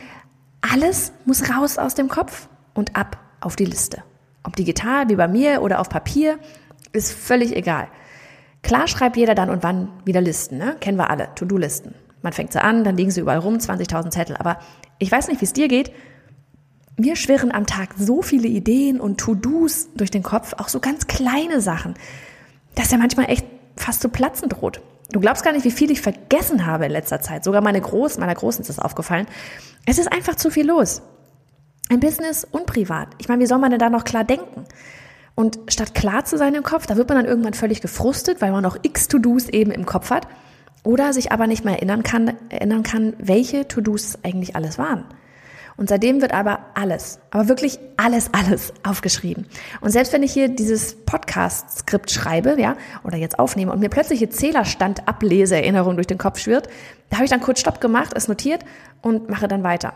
alles 0.61 1.12
muss 1.25 1.50
raus 1.50 1.79
aus 1.79 1.95
dem 1.95 2.09
Kopf 2.09 2.49
und 2.75 2.97
ab 2.97 3.19
auf 3.41 3.57
die 3.57 3.65
Liste. 3.65 4.03
Ob 4.43 4.57
digital 4.57 5.09
wie 5.09 5.17
bei 5.17 5.29
mir 5.29 5.62
oder 5.62 5.81
auf 5.81 5.89
Papier, 5.89 6.39
ist 6.93 7.12
völlig 7.12 7.55
egal. 7.55 7.89
Klar 8.62 8.89
schreibt 8.89 9.17
jeder 9.17 9.35
dann 9.35 9.50
und 9.50 9.62
wann 9.62 9.89
wieder 10.05 10.21
Listen, 10.21 10.59
ne? 10.59 10.77
kennen 10.81 10.99
wir 10.99 11.11
alle, 11.11 11.29
To-Do-Listen. 11.35 11.95
Man 12.23 12.33
fängt 12.33 12.53
sie 12.53 12.62
an, 12.62 12.85
dann 12.85 12.97
liegen 12.97 13.11
sie 13.11 13.21
überall 13.21 13.39
rum, 13.39 13.57
20.000 13.57 14.11
Zettel. 14.11 14.37
Aber 14.37 14.59
ich 14.99 15.11
weiß 15.11 15.29
nicht, 15.29 15.41
wie 15.41 15.47
es 15.47 15.55
dir 15.55 15.69
geht. 15.69 15.93
Mir 16.97 17.17
schwirren 17.17 17.50
am 17.53 17.67
Tag 17.67 17.95
so 17.97 18.21
viele 18.21 18.49
Ideen 18.49 19.00
und 19.00 19.19
To-Dos 19.19 19.89
durch 19.95 20.11
den 20.11 20.23
Kopf, 20.23 20.55
auch 20.59 20.69
so 20.69 20.81
ganz 20.81 21.07
kleine 21.07 21.62
Sachen, 21.62 21.95
dass 22.75 22.89
der 22.89 22.99
manchmal 22.99 23.31
echt 23.31 23.47
fast 23.77 24.03
zu 24.03 24.11
platzen 24.11 24.50
droht. 24.50 24.83
Du 25.12 25.21
glaubst 25.21 25.43
gar 25.43 25.52
nicht, 25.52 25.64
wie 25.64 25.71
viel 25.71 25.90
ich 25.90 26.00
vergessen 26.00 26.67
habe 26.67 26.87
in 26.87 26.93
letzter 26.93 27.21
Zeit. 27.21 27.45
Sogar 27.45 27.62
meine 27.62 27.81
Großen, 27.81 28.21
meiner 28.21 28.35
Großen 28.35 28.61
ist 28.62 28.69
das 28.69 28.79
aufgefallen. 28.79 29.26
Es 29.87 29.99
ist 29.99 30.12
einfach 30.12 30.37
zu 30.37 30.50
viel 30.50 30.67
los. 30.67 31.02
Im 31.90 32.00
Business 32.00 32.47
und 32.49 32.67
privat. 32.67 33.09
Ich 33.19 33.29
meine, 33.29 33.43
wie 33.43 33.47
soll 33.47 33.59
man 33.59 33.71
denn 33.71 33.81
da 33.81 33.90
noch 33.90 34.05
klar 34.05 34.23
denken? 34.23 34.64
Und 35.35 35.59
statt 35.69 35.95
klar 35.95 36.25
zu 36.25 36.38
sein 36.38 36.55
im 36.55 36.62
Kopf, 36.62 36.87
da 36.87 36.97
wird 36.97 37.09
man 37.09 37.19
dann 37.19 37.26
irgendwann 37.26 37.55
völlig 37.55 37.81
gefrustet, 37.81 38.40
weil 38.40 38.52
man 38.52 38.62
noch 38.62 38.79
x 38.83 39.09
To-Dos 39.09 39.49
eben 39.49 39.73
im 39.73 39.87
Kopf 39.87 40.11
hat 40.11 40.29
oder 40.85 41.12
sich 41.12 41.33
aber 41.33 41.47
nicht 41.47 41.64
mehr 41.64 41.75
erinnern 41.75 42.02
kann, 42.02 42.33
erinnern 42.49 42.83
kann, 42.83 43.14
welche 43.19 43.67
To-Dos 43.67 44.19
eigentlich 44.23 44.55
alles 44.55 44.79
waren. 44.79 45.05
Und 45.80 45.88
seitdem 45.88 46.20
wird 46.20 46.34
aber 46.34 46.58
alles, 46.75 47.20
aber 47.30 47.49
wirklich 47.49 47.78
alles, 47.96 48.28
alles 48.34 48.75
aufgeschrieben. 48.82 49.46
Und 49.80 49.88
selbst 49.92 50.12
wenn 50.12 50.22
ich 50.22 50.30
hier 50.30 50.50
dieses 50.50 50.94
Podcast-Skript 51.06 52.10
schreibe, 52.10 52.60
ja, 52.60 52.76
oder 53.02 53.16
jetzt 53.16 53.38
aufnehme 53.38 53.72
und 53.72 53.80
mir 53.80 53.88
plötzlich 53.88 54.18
hier 54.18 54.28
Zählerstand 54.28 55.08
ablese, 55.08 55.56
Erinnerung 55.56 55.94
durch 55.94 56.06
den 56.06 56.18
Kopf 56.18 56.38
schwirrt, 56.38 56.68
da 57.08 57.16
habe 57.16 57.25
ich 57.25 57.30
dann 57.30 57.40
kurz 57.40 57.60
Stopp 57.60 57.80
gemacht, 57.80 58.12
es 58.14 58.28
notiert 58.28 58.62
und 59.00 59.30
mache 59.30 59.49
dann 59.49 59.62
weiter. 59.62 59.94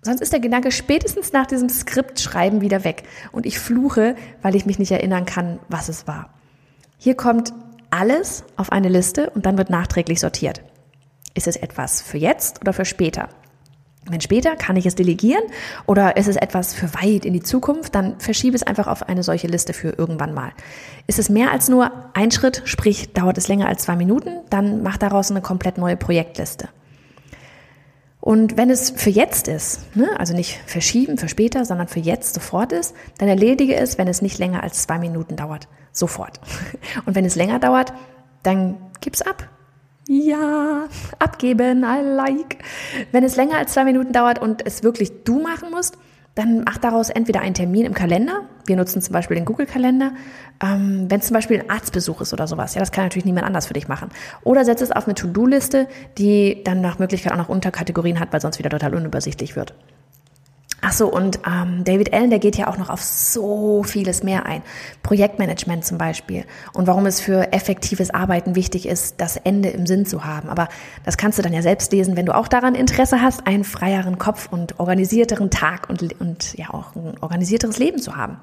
Sonst 0.00 0.22
ist 0.22 0.32
der 0.32 0.40
Gedanke 0.40 0.72
spätestens 0.72 1.30
nach 1.30 1.44
diesem 1.44 1.68
Skriptschreiben 1.68 2.62
wieder 2.62 2.84
weg 2.84 3.02
und 3.30 3.44
ich 3.44 3.58
fluche, 3.58 4.16
weil 4.40 4.56
ich 4.56 4.64
mich 4.64 4.78
nicht 4.78 4.92
erinnern 4.92 5.26
kann, 5.26 5.58
was 5.68 5.90
es 5.90 6.06
war. 6.06 6.30
Hier 6.96 7.16
kommt 7.16 7.52
alles 7.90 8.44
auf 8.56 8.72
eine 8.72 8.88
Liste 8.88 9.28
und 9.28 9.44
dann 9.44 9.58
wird 9.58 9.68
nachträglich 9.68 10.20
sortiert. 10.20 10.62
Ist 11.34 11.48
es 11.48 11.56
etwas 11.56 12.00
für 12.00 12.16
jetzt 12.16 12.62
oder 12.62 12.72
für 12.72 12.86
später? 12.86 13.28
Wenn 14.10 14.20
später 14.20 14.56
kann 14.56 14.76
ich 14.76 14.86
es 14.86 14.94
delegieren 14.94 15.42
oder 15.86 16.16
ist 16.16 16.28
es 16.28 16.36
etwas 16.36 16.74
für 16.74 16.92
weit 16.94 17.24
in 17.24 17.32
die 17.32 17.42
Zukunft, 17.42 17.94
dann 17.94 18.18
verschiebe 18.20 18.56
es 18.56 18.62
einfach 18.62 18.86
auf 18.86 19.08
eine 19.08 19.22
solche 19.22 19.46
Liste 19.46 19.72
für 19.72 19.90
irgendwann 19.90 20.34
mal. 20.34 20.52
Ist 21.06 21.18
es 21.18 21.28
mehr 21.28 21.52
als 21.52 21.68
nur 21.68 21.90
ein 22.14 22.30
Schritt, 22.30 22.62
sprich 22.64 23.12
dauert 23.12 23.38
es 23.38 23.48
länger 23.48 23.68
als 23.68 23.82
zwei 23.82 23.96
Minuten, 23.96 24.30
dann 24.50 24.82
mach 24.82 24.96
daraus 24.96 25.30
eine 25.30 25.40
komplett 25.40 25.78
neue 25.78 25.96
Projektliste. 25.96 26.68
Und 28.20 28.56
wenn 28.56 28.68
es 28.68 28.90
für 28.90 29.10
jetzt 29.10 29.48
ist, 29.48 29.96
ne, 29.96 30.08
also 30.18 30.34
nicht 30.34 30.60
verschieben 30.66 31.18
für 31.18 31.28
später, 31.28 31.64
sondern 31.64 31.88
für 31.88 32.00
jetzt 32.00 32.34
sofort 32.34 32.72
ist, 32.72 32.94
dann 33.18 33.28
erledige 33.28 33.76
es, 33.76 33.96
wenn 33.96 34.08
es 34.08 34.22
nicht 34.22 34.38
länger 34.38 34.62
als 34.62 34.82
zwei 34.82 34.98
Minuten 34.98 35.36
dauert. 35.36 35.68
Sofort. 35.92 36.40
Und 37.06 37.14
wenn 37.14 37.24
es 37.24 37.36
länger 37.36 37.58
dauert, 37.58 37.92
dann 38.42 38.76
gib's 39.00 39.22
ab. 39.22 39.48
Ja, 40.10 40.88
abgeben, 41.18 41.84
I 41.84 42.00
like. 42.02 42.64
Wenn 43.12 43.24
es 43.24 43.36
länger 43.36 43.58
als 43.58 43.74
zwei 43.74 43.84
Minuten 43.84 44.10
dauert 44.10 44.38
und 44.38 44.66
es 44.66 44.82
wirklich 44.82 45.22
du 45.24 45.38
machen 45.38 45.70
musst, 45.70 45.98
dann 46.34 46.62
mach 46.64 46.78
daraus 46.78 47.10
entweder 47.10 47.42
einen 47.42 47.52
Termin 47.52 47.84
im 47.84 47.92
Kalender. 47.92 48.46
Wir 48.64 48.76
nutzen 48.76 49.02
zum 49.02 49.12
Beispiel 49.12 49.34
den 49.34 49.44
Google-Kalender. 49.44 50.12
Ähm, 50.62 51.10
wenn 51.10 51.20
es 51.20 51.26
zum 51.26 51.34
Beispiel 51.34 51.60
ein 51.60 51.68
Arztbesuch 51.68 52.22
ist 52.22 52.32
oder 52.32 52.46
sowas, 52.46 52.74
ja, 52.74 52.80
das 52.80 52.90
kann 52.90 53.04
natürlich 53.04 53.26
niemand 53.26 53.46
anders 53.46 53.66
für 53.66 53.74
dich 53.74 53.86
machen. 53.86 54.08
Oder 54.44 54.64
setz 54.64 54.80
es 54.80 54.92
auf 54.92 55.04
eine 55.04 55.14
To-Do-Liste, 55.14 55.88
die 56.16 56.64
dann 56.64 56.80
nach 56.80 56.98
Möglichkeit 56.98 57.34
auch 57.34 57.36
noch 57.36 57.50
Unterkategorien 57.50 58.18
hat, 58.18 58.32
weil 58.32 58.40
sonst 58.40 58.58
wieder 58.58 58.70
total 58.70 58.94
unübersichtlich 58.94 59.56
wird. 59.56 59.74
Ach 60.90 60.94
so, 60.94 61.12
und 61.12 61.40
ähm, 61.46 61.84
David 61.84 62.14
Allen, 62.14 62.30
der 62.30 62.38
geht 62.38 62.56
ja 62.56 62.66
auch 62.66 62.78
noch 62.78 62.88
auf 62.88 63.02
so 63.02 63.82
vieles 63.82 64.22
mehr 64.22 64.46
ein. 64.46 64.62
Projektmanagement 65.02 65.84
zum 65.84 65.98
Beispiel. 65.98 66.46
Und 66.72 66.86
warum 66.86 67.04
es 67.04 67.20
für 67.20 67.52
effektives 67.52 68.08
Arbeiten 68.08 68.54
wichtig 68.54 68.88
ist, 68.88 69.20
das 69.20 69.36
Ende 69.36 69.68
im 69.68 69.84
Sinn 69.84 70.06
zu 70.06 70.24
haben. 70.24 70.48
Aber 70.48 70.70
das 71.04 71.18
kannst 71.18 71.38
du 71.38 71.42
dann 71.42 71.52
ja 71.52 71.60
selbst 71.60 71.92
lesen, 71.92 72.16
wenn 72.16 72.24
du 72.24 72.34
auch 72.34 72.48
daran 72.48 72.74
Interesse 72.74 73.20
hast, 73.20 73.46
einen 73.46 73.64
freieren 73.64 74.16
Kopf 74.16 74.48
und 74.50 74.80
organisierteren 74.80 75.50
Tag 75.50 75.90
und, 75.90 76.18
und 76.22 76.54
ja 76.56 76.70
auch 76.70 76.96
ein 76.96 77.18
organisierteres 77.20 77.78
Leben 77.78 78.00
zu 78.00 78.16
haben. 78.16 78.38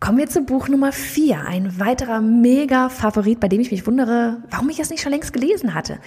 Kommen 0.00 0.16
wir 0.16 0.28
zu 0.28 0.42
Buch 0.42 0.68
Nummer 0.68 0.92
vier, 0.92 1.44
ein 1.46 1.78
weiterer 1.78 2.22
Mega-Favorit, 2.22 3.38
bei 3.38 3.48
dem 3.48 3.60
ich 3.60 3.70
mich 3.70 3.86
wundere, 3.86 4.38
warum 4.48 4.70
ich 4.70 4.78
es 4.78 4.88
nicht 4.88 5.02
schon 5.02 5.12
längst 5.12 5.34
gelesen 5.34 5.74
hatte. 5.74 5.98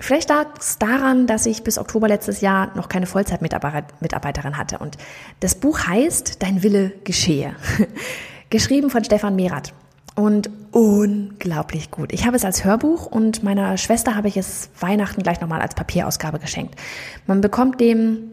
Vielleicht 0.00 0.28
lag 0.28 0.46
es 0.58 0.78
daran, 0.78 1.26
dass 1.26 1.46
ich 1.46 1.62
bis 1.62 1.78
Oktober 1.78 2.08
letztes 2.08 2.40
Jahr 2.40 2.74
noch 2.74 2.88
keine 2.88 3.06
Vollzeitmitarbeiterin 3.06 4.56
hatte. 4.56 4.78
Und 4.78 4.96
das 5.40 5.54
Buch 5.54 5.86
heißt 5.86 6.42
Dein 6.42 6.62
Wille 6.62 6.92
geschehe. 7.04 7.54
Geschrieben 8.50 8.90
von 8.90 9.04
Stefan 9.04 9.36
Merath. 9.36 9.72
Und 10.16 10.50
unglaublich 10.72 11.90
gut. 11.90 12.12
Ich 12.12 12.26
habe 12.26 12.36
es 12.36 12.44
als 12.44 12.64
Hörbuch 12.64 13.06
und 13.06 13.42
meiner 13.42 13.76
Schwester 13.76 14.16
habe 14.16 14.28
ich 14.28 14.36
es 14.36 14.70
Weihnachten 14.78 15.22
gleich 15.22 15.40
nochmal 15.40 15.60
als 15.60 15.74
Papierausgabe 15.74 16.38
geschenkt. 16.38 16.74
Man 17.26 17.40
bekommt 17.40 17.80
dem, 17.80 18.30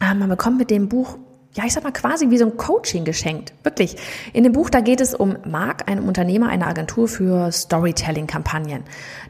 äh, 0.00 0.14
man 0.14 0.28
bekommt 0.28 0.58
mit 0.58 0.70
dem 0.70 0.88
Buch 0.88 1.18
ja, 1.54 1.64
ich 1.66 1.72
sag 1.72 1.84
mal 1.84 1.92
quasi 1.92 2.30
wie 2.30 2.38
so 2.38 2.46
ein 2.46 2.56
Coaching 2.56 3.04
geschenkt. 3.04 3.52
Wirklich. 3.62 3.96
In 4.32 4.42
dem 4.42 4.52
Buch, 4.52 4.70
da 4.70 4.80
geht 4.80 5.00
es 5.00 5.14
um 5.14 5.36
Mark, 5.46 5.88
einem 5.90 6.08
Unternehmer 6.08 6.48
einer 6.48 6.66
Agentur 6.66 7.08
für 7.08 7.52
Storytelling-Kampagnen, 7.52 8.84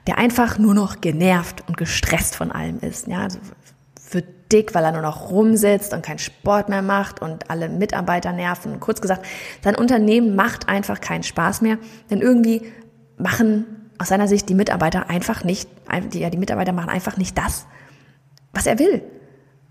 der 0.07 0.19
einfach 0.19 0.59
nur 0.59 0.75
noch 0.75 1.01
genervt 1.01 1.65
und 1.67 1.77
gestresst 1.77 2.37
von 2.37 2.53
allem 2.53 2.79
ist. 2.81 3.09
Ja, 3.09 3.23
also 3.23 3.39
wird 4.11 4.53
dick, 4.53 4.75
weil 4.75 4.85
er 4.85 4.93
nur 4.93 5.03
noch 5.03 5.31
rumsitzt 5.31 5.95
und 5.95 6.05
keinen 6.05 6.19
Sport 6.19 6.69
mehr 6.69 6.83
macht 6.83 7.21
und 7.21 7.51
alle 7.51 7.69
Mitarbeiter 7.69 8.33
nerven. 8.33 8.79
Kurz 8.79 9.01
gesagt, 9.01 9.25
sein 9.65 9.75
Unternehmen 9.75 10.37
macht 10.37 10.69
einfach 10.69 11.01
keinen 11.01 11.23
Spaß 11.23 11.63
mehr, 11.63 11.79
denn 12.11 12.21
irgendwie 12.21 12.63
machen 13.17 13.91
aus 13.99 14.09
seiner 14.09 14.29
Sicht 14.29 14.49
die 14.49 14.55
Mitarbeiter 14.55 15.09
einfach 15.11 15.45
nicht, 15.45 15.69
die, 16.13 16.21
ja, 16.21 16.31
die 16.31 16.39
Mitarbeiter 16.39 16.73
machen 16.73 16.91
einfach 16.91 17.17
nicht 17.17 17.37
das, 17.39 17.67
was 18.53 18.67
er 18.67 18.79
will. 18.79 19.03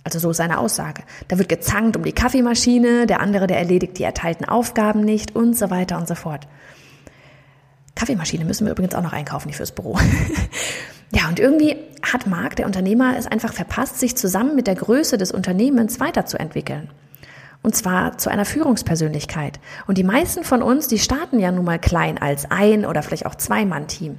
Also 0.03 0.17
so 0.19 0.31
ist 0.31 0.37
seine 0.37 0.57
Aussage. 0.57 1.03
Da 1.27 1.37
wird 1.37 1.49
gezankt 1.49 1.95
um 1.95 2.03
die 2.03 2.11
Kaffeemaschine, 2.11 3.05
der 3.05 3.19
andere, 3.19 3.47
der 3.47 3.59
erledigt 3.59 3.99
die 3.99 4.03
erteilten 4.03 4.47
Aufgaben 4.47 5.01
nicht 5.01 5.35
und 5.35 5.55
so 5.55 5.69
weiter 5.69 5.97
und 5.97 6.07
so 6.07 6.15
fort. 6.15 6.47
Kaffeemaschine 7.95 8.45
müssen 8.45 8.65
wir 8.65 8.71
übrigens 8.71 8.95
auch 8.95 9.03
noch 9.03 9.13
einkaufen, 9.13 9.47
nicht 9.47 9.57
fürs 9.57 9.73
Büro. 9.73 9.97
ja, 11.13 11.27
und 11.27 11.39
irgendwie 11.39 11.75
hat 12.01 12.25
Marc, 12.25 12.55
der 12.55 12.65
Unternehmer, 12.65 13.15
es 13.17 13.27
einfach 13.27 13.53
verpasst, 13.53 13.99
sich 13.99 14.17
zusammen 14.17 14.55
mit 14.55 14.65
der 14.65 14.75
Größe 14.75 15.17
des 15.17 15.31
Unternehmens 15.31 15.99
weiterzuentwickeln. 15.99 16.89
Und 17.61 17.75
zwar 17.75 18.17
zu 18.17 18.31
einer 18.31 18.45
Führungspersönlichkeit. 18.45 19.59
Und 19.85 19.99
die 19.99 20.03
meisten 20.03 20.43
von 20.43 20.63
uns, 20.63 20.87
die 20.87 20.97
starten 20.97 21.37
ja 21.37 21.51
nun 21.51 21.65
mal 21.65 21.77
klein 21.77 22.17
als 22.17 22.49
ein 22.49 22.85
oder 22.85 23.03
vielleicht 23.03 23.27
auch 23.27 23.35
Zwei-Mann-Team. 23.35 24.17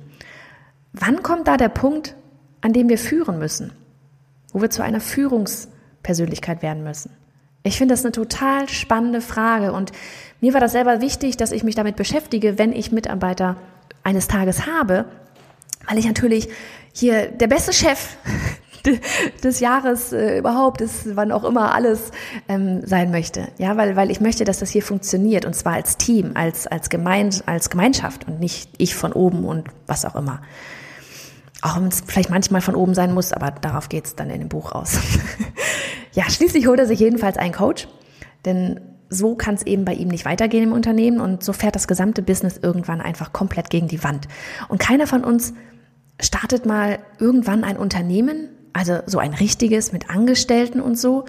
Wann 0.92 1.22
kommt 1.24 1.48
da 1.48 1.56
der 1.56 1.70
Punkt, 1.70 2.14
an 2.60 2.72
dem 2.72 2.88
wir 2.88 2.98
führen 2.98 3.40
müssen? 3.40 3.72
Wo 4.52 4.60
wir 4.60 4.70
zu 4.70 4.82
einer 4.82 5.00
Führungs 5.00 5.71
Persönlichkeit 6.02 6.62
werden 6.62 6.84
müssen? 6.84 7.10
Ich 7.64 7.78
finde 7.78 7.94
das 7.94 8.04
eine 8.04 8.12
total 8.12 8.68
spannende 8.68 9.20
Frage 9.20 9.72
und 9.72 9.92
mir 10.40 10.52
war 10.52 10.60
das 10.60 10.72
selber 10.72 11.00
wichtig, 11.00 11.36
dass 11.36 11.52
ich 11.52 11.62
mich 11.62 11.76
damit 11.76 11.94
beschäftige, 11.94 12.58
wenn 12.58 12.72
ich 12.72 12.90
Mitarbeiter 12.90 13.56
eines 14.02 14.26
Tages 14.26 14.66
habe, 14.66 15.04
weil 15.88 15.98
ich 15.98 16.06
natürlich 16.06 16.48
hier 16.92 17.28
der 17.28 17.46
beste 17.46 17.72
Chef 17.72 18.16
des 19.44 19.60
Jahres 19.60 20.12
äh, 20.12 20.38
überhaupt 20.38 20.80
ist, 20.80 21.14
wann 21.14 21.30
auch 21.30 21.44
immer 21.44 21.74
alles 21.74 22.10
ähm, 22.48 22.84
sein 22.84 23.10
möchte. 23.10 23.48
Ja, 23.58 23.76
weil, 23.76 23.94
weil 23.94 24.10
ich 24.10 24.20
möchte, 24.20 24.44
dass 24.44 24.58
das 24.58 24.70
hier 24.70 24.82
funktioniert 24.82 25.44
und 25.44 25.54
zwar 25.54 25.74
als 25.74 25.96
Team, 25.96 26.32
als, 26.34 26.66
als, 26.66 26.90
Gemein, 26.90 27.30
als 27.46 27.70
Gemeinschaft 27.70 28.26
und 28.26 28.40
nicht 28.40 28.70
ich 28.78 28.94
von 28.96 29.12
oben 29.12 29.44
und 29.44 29.68
was 29.86 30.04
auch 30.04 30.16
immer. 30.16 30.42
Auch 31.60 31.76
wenn 31.76 31.86
es 31.86 32.02
vielleicht 32.04 32.30
manchmal 32.30 32.60
von 32.60 32.74
oben 32.74 32.94
sein 32.94 33.14
muss, 33.14 33.32
aber 33.32 33.52
darauf 33.52 33.88
geht 33.88 34.06
es 34.06 34.16
dann 34.16 34.30
in 34.30 34.40
dem 34.40 34.48
Buch 34.48 34.72
aus. 34.72 34.98
ja, 36.12 36.28
schließlich 36.28 36.66
holt 36.66 36.78
er 36.78 36.86
sich 36.86 37.00
jedenfalls 37.00 37.36
einen 37.36 37.54
Coach, 37.54 37.88
denn 38.44 38.80
so 39.08 39.34
kann 39.34 39.54
es 39.54 39.62
eben 39.64 39.84
bei 39.84 39.94
ihm 39.94 40.08
nicht 40.08 40.24
weitergehen 40.24 40.64
im 40.64 40.72
Unternehmen 40.72 41.20
und 41.20 41.44
so 41.44 41.52
fährt 41.52 41.74
das 41.74 41.86
gesamte 41.86 42.22
Business 42.22 42.58
irgendwann 42.62 43.00
einfach 43.00 43.32
komplett 43.32 43.70
gegen 43.70 43.88
die 43.88 44.02
Wand. 44.02 44.26
Und 44.68 44.78
keiner 44.78 45.06
von 45.06 45.22
uns 45.22 45.52
startet 46.20 46.66
mal 46.66 46.98
irgendwann 47.18 47.64
ein 47.64 47.76
Unternehmen, 47.76 48.48
also 48.72 49.00
so 49.06 49.18
ein 49.18 49.34
richtiges 49.34 49.92
mit 49.92 50.08
Angestellten 50.08 50.80
und 50.80 50.98
so, 50.98 51.26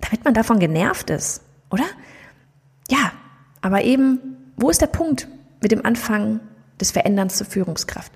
damit 0.00 0.24
man 0.24 0.34
davon 0.34 0.58
genervt 0.58 1.10
ist, 1.10 1.42
oder? 1.70 1.84
Ja, 2.88 3.12
aber 3.60 3.82
eben, 3.82 4.18
wo 4.56 4.70
ist 4.70 4.80
der 4.80 4.86
Punkt 4.86 5.28
mit 5.60 5.72
dem 5.72 5.84
Anfang 5.84 6.40
des 6.80 6.90
Veränderns 6.90 7.36
zur 7.36 7.46
Führungskraft? 7.46 8.12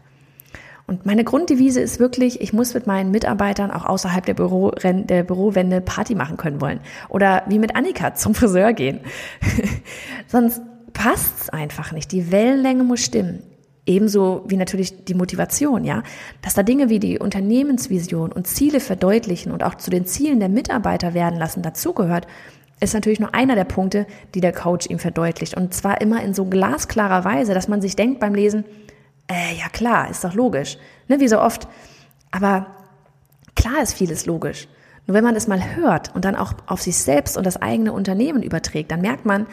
Und 0.86 1.06
meine 1.06 1.24
Grunddevise 1.24 1.80
ist 1.80 1.98
wirklich, 1.98 2.42
ich 2.42 2.52
muss 2.52 2.74
mit 2.74 2.86
meinen 2.86 3.10
Mitarbeitern 3.10 3.70
auch 3.70 3.86
außerhalb 3.86 4.24
der, 4.26 4.34
Büro, 4.34 4.70
der 4.70 5.22
Bürowände 5.22 5.80
Party 5.80 6.14
machen 6.14 6.36
können 6.36 6.60
wollen. 6.60 6.80
Oder 7.08 7.42
wie 7.48 7.58
mit 7.58 7.74
Annika 7.74 8.14
zum 8.14 8.34
Friseur 8.34 8.74
gehen. 8.74 9.00
Sonst 10.28 10.60
passt's 10.92 11.48
einfach 11.48 11.92
nicht. 11.92 12.12
Die 12.12 12.30
Wellenlänge 12.30 12.84
muss 12.84 13.00
stimmen. 13.00 13.42
Ebenso 13.86 14.44
wie 14.46 14.56
natürlich 14.56 15.04
die 15.04 15.14
Motivation, 15.14 15.84
ja. 15.84 16.02
Dass 16.42 16.54
da 16.54 16.62
Dinge 16.62 16.90
wie 16.90 16.98
die 16.98 17.18
Unternehmensvision 17.18 18.32
und 18.32 18.46
Ziele 18.46 18.80
verdeutlichen 18.80 19.52
und 19.52 19.62
auch 19.62 19.74
zu 19.74 19.90
den 19.90 20.06
Zielen 20.06 20.40
der 20.40 20.48
Mitarbeiter 20.48 21.14
werden 21.14 21.38
lassen 21.38 21.62
dazugehört, 21.62 22.26
ist 22.80 22.94
natürlich 22.94 23.20
nur 23.20 23.34
einer 23.34 23.54
der 23.54 23.64
Punkte, 23.64 24.06
die 24.34 24.40
der 24.40 24.52
Coach 24.52 24.86
ihm 24.88 24.98
verdeutlicht. 24.98 25.56
Und 25.56 25.74
zwar 25.74 26.00
immer 26.00 26.22
in 26.22 26.34
so 26.34 26.44
glasklarer 26.44 27.24
Weise, 27.24 27.54
dass 27.54 27.68
man 27.68 27.80
sich 27.80 27.96
denkt 27.96 28.20
beim 28.20 28.34
Lesen, 28.34 28.64
äh, 29.30 29.54
ja 29.58 29.68
klar, 29.68 30.10
ist 30.10 30.24
doch 30.24 30.34
logisch. 30.34 30.78
Ne, 31.08 31.20
wie 31.20 31.28
so 31.28 31.40
oft. 31.40 31.68
Aber 32.30 32.66
klar 33.54 33.82
ist 33.82 33.94
vieles 33.94 34.26
logisch. 34.26 34.68
Nur 35.06 35.14
wenn 35.14 35.24
man 35.24 35.36
es 35.36 35.46
mal 35.46 35.76
hört 35.76 36.14
und 36.14 36.24
dann 36.24 36.36
auch 36.36 36.54
auf 36.66 36.80
sich 36.80 36.96
selbst 36.96 37.36
und 37.36 37.44
das 37.44 37.60
eigene 37.60 37.92
Unternehmen 37.92 38.42
überträgt, 38.42 38.90
dann 38.90 39.02
merkt 39.02 39.26
man, 39.26 39.46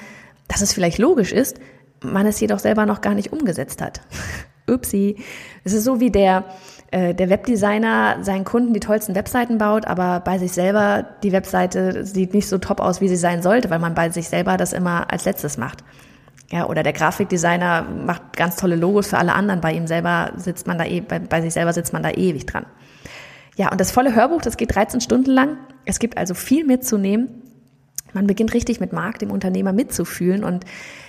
dass 0.48 0.62
es 0.62 0.74
vielleicht 0.74 0.98
logisch 0.98 1.32
ist, 1.32 1.60
man 2.02 2.26
es 2.26 2.40
jedoch 2.40 2.60
selber 2.60 2.86
noch 2.86 3.02
gar 3.02 3.14
nicht 3.14 3.32
umgesetzt 3.32 3.82
hat. 3.82 4.02
Upsi. 4.70 5.18
Es 5.64 5.74
ist 5.74 5.84
so 5.84 6.00
wie 6.00 6.12
der, 6.12 6.46
äh, 6.92 7.14
der 7.14 7.30
Webdesigner 7.30 8.18
seinen 8.22 8.46
Kunden 8.46 8.74
die 8.74 8.80
tollsten 8.80 9.16
Webseiten 9.16 9.58
baut, 9.58 9.86
aber 9.86 10.22
bei 10.22 10.38
sich 10.38 10.54
selber 10.54 11.06
die 11.24 11.32
Webseite 11.32 12.06
sieht 12.06 12.34
nicht 12.34 12.48
so 12.48 12.58
top 12.58 12.80
aus, 12.80 13.02
wie 13.02 13.10
sie 13.10 13.18
sein 13.18 13.42
sollte, 13.42 13.70
weil 13.70 13.80
man 13.80 13.94
bei 13.94 14.10
sich 14.10 14.30
selber 14.30 14.58
das 14.58 14.72
immer 14.74 15.12
als 15.12 15.26
letztes 15.26 15.58
macht. 15.58 15.84
Ja, 16.52 16.68
oder 16.68 16.84
der 16.84 16.92
Grafikdesigner 16.92 17.84
macht 17.84 18.36
ganz 18.36 18.58
tolle 18.58 18.76
Logos 18.76 19.08
für 19.08 19.18
alle 19.18 19.34
anderen. 19.34 19.62
Bei 19.62 19.72
ihm 19.72 19.88
selber 19.88 20.34
sitzt 20.36 20.68
man 20.68 20.78
da 20.78 20.86
eh, 20.86 21.00
bei, 21.00 21.20
bei 21.20 21.42
sich 21.42 21.54
selber 21.54 21.72
sitzt 21.72 21.94
man 21.94 22.04
da 22.04 22.12
ewig 22.12 22.46
dran. 22.46 22.66
Ja, 23.56 23.72
und 23.72 23.80
das 23.80 23.92
volle 23.92 24.14
Hörbuch, 24.16 24.42
das 24.42 24.58
geht 24.58 24.76
13 24.76 25.00
Stunden 25.00 25.32
lang. 25.32 25.58
Es 25.86 26.00
gibt 26.00 26.18
also 26.18 26.34
viel 26.34 26.66
mitzunehmen. 26.66 27.30
Man 28.14 28.28
beginnt 28.28 28.54
richtig 28.54 28.82
mit 28.82 28.92
Marc, 28.92 29.20
dem 29.20 29.32
Unternehmer, 29.32 29.72
mitzufühlen 29.72 30.44
und 30.44 30.66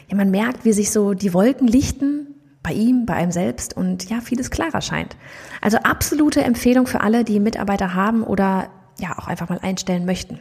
ja, 0.08 0.16
man 0.16 0.30
merkt, 0.30 0.64
wie 0.64 0.72
sich 0.72 0.92
so 0.92 1.14
die 1.14 1.34
Wolken 1.34 1.66
lichten 1.66 2.28
bei 2.62 2.72
ihm, 2.72 3.06
bei 3.06 3.14
einem 3.14 3.32
selbst 3.32 3.76
und 3.76 4.08
ja, 4.08 4.20
vieles 4.20 4.50
klarer 4.50 4.80
scheint. 4.80 5.16
Also 5.60 5.78
absolute 5.78 6.42
Empfehlung 6.44 6.86
für 6.86 7.00
alle, 7.00 7.24
die 7.24 7.40
Mitarbeiter 7.40 7.94
haben 7.94 8.22
oder 8.22 8.68
ja, 9.00 9.18
auch 9.18 9.26
einfach 9.26 9.48
mal 9.48 9.58
einstellen 9.60 10.04
möchten. 10.04 10.38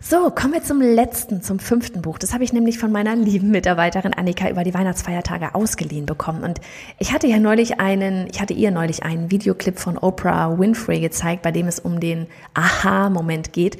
So, 0.00 0.30
kommen 0.30 0.52
wir 0.52 0.62
zum 0.62 0.80
letzten, 0.80 1.42
zum 1.42 1.58
fünften 1.58 2.02
Buch. 2.02 2.18
Das 2.18 2.32
habe 2.32 2.44
ich 2.44 2.52
nämlich 2.52 2.78
von 2.78 2.92
meiner 2.92 3.16
lieben 3.16 3.50
Mitarbeiterin 3.50 4.14
Annika 4.14 4.48
über 4.48 4.62
die 4.62 4.72
Weihnachtsfeiertage 4.72 5.56
ausgeliehen 5.56 6.06
bekommen. 6.06 6.44
Und 6.44 6.60
ich 7.00 7.12
hatte 7.12 7.26
ja 7.26 7.40
neulich 7.40 7.80
einen, 7.80 8.28
ich 8.30 8.40
hatte 8.40 8.54
ihr 8.54 8.70
neulich 8.70 9.02
einen 9.02 9.32
Videoclip 9.32 9.76
von 9.76 9.98
Oprah 9.98 10.56
Winfrey 10.56 11.00
gezeigt, 11.00 11.42
bei 11.42 11.50
dem 11.50 11.66
es 11.66 11.80
um 11.80 11.98
den 11.98 12.28
Aha-Moment 12.54 13.52
geht. 13.52 13.76